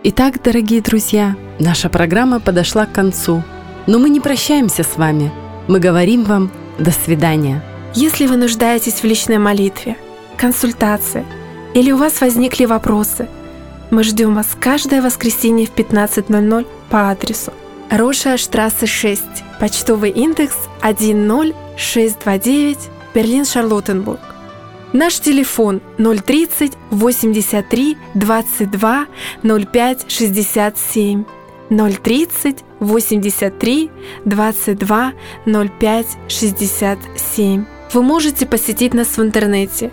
Итак, 0.03 0.43
дорогие 0.43 0.81
друзья, 0.81 1.35
наша 1.57 1.89
программа 1.89 2.39
подошла 2.39 2.85
к 2.85 2.91
концу. 2.91 3.43
Но 3.87 3.97
мы 3.97 4.11
не 4.11 4.19
прощаемся 4.19 4.83
с 4.83 4.95
вами. 4.95 5.31
Мы 5.67 5.79
говорим 5.79 6.25
вам 6.25 6.51
«до 6.77 6.91
свидания». 6.91 7.63
Если 7.95 8.27
вы 8.27 8.37
нуждаетесь 8.37 9.01
в 9.01 9.03
личной 9.03 9.39
молитве, 9.39 9.97
консультации 10.37 11.25
или 11.73 11.91
у 11.91 11.97
вас 11.97 12.21
возникли 12.21 12.65
вопросы, 12.65 13.27
мы 13.89 14.03
ждем 14.03 14.35
вас 14.35 14.49
каждое 14.59 15.01
воскресенье 15.01 15.65
в 15.65 15.73
15.00 15.73 16.67
по 16.89 17.09
адресу 17.09 17.53
Роша 17.89 18.37
Штрассе 18.37 18.85
6, 18.85 19.23
почтовый 19.59 20.11
индекс 20.11 20.55
10629, 20.81 22.77
Берлин, 23.15 23.45
Шарлоттенбург. 23.45 24.19
Наш 24.93 25.19
телефон 25.19 25.81
030 25.97 26.73
83 26.91 27.97
22 28.15 29.07
05 29.43 30.11
67 30.11 31.23
030 31.69 32.57
83 32.79 33.91
22 34.25 35.13
05 35.45 36.07
67. 36.27 37.65
Вы 37.93 38.03
можете 38.03 38.45
посетить 38.45 38.93
нас 38.93 39.17
в 39.17 39.21
интернете 39.21 39.91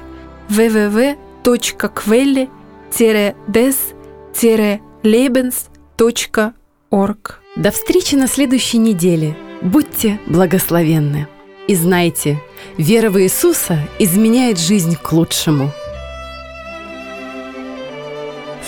www.quelli-des-lebens.org. 6.90 7.40
До 7.56 7.70
встречи 7.70 8.14
на 8.14 8.26
следующей 8.26 8.78
неделе. 8.78 9.36
Будьте 9.62 10.18
благословенны. 10.26 11.26
И 11.68 11.74
знайте, 11.74 12.40
вера 12.78 13.10
в 13.10 13.20
Иисуса 13.20 13.78
изменяет 13.98 14.58
жизнь 14.58 14.96
к 14.96 15.12
лучшему. 15.12 15.72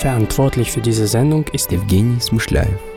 Verantwortlich 0.01 0.71
für 0.71 0.81
diese 0.81 1.07
Sendung 1.07 1.45
ist 1.51 1.71
Евгений 1.71 2.21
Смышляев. 2.21 2.88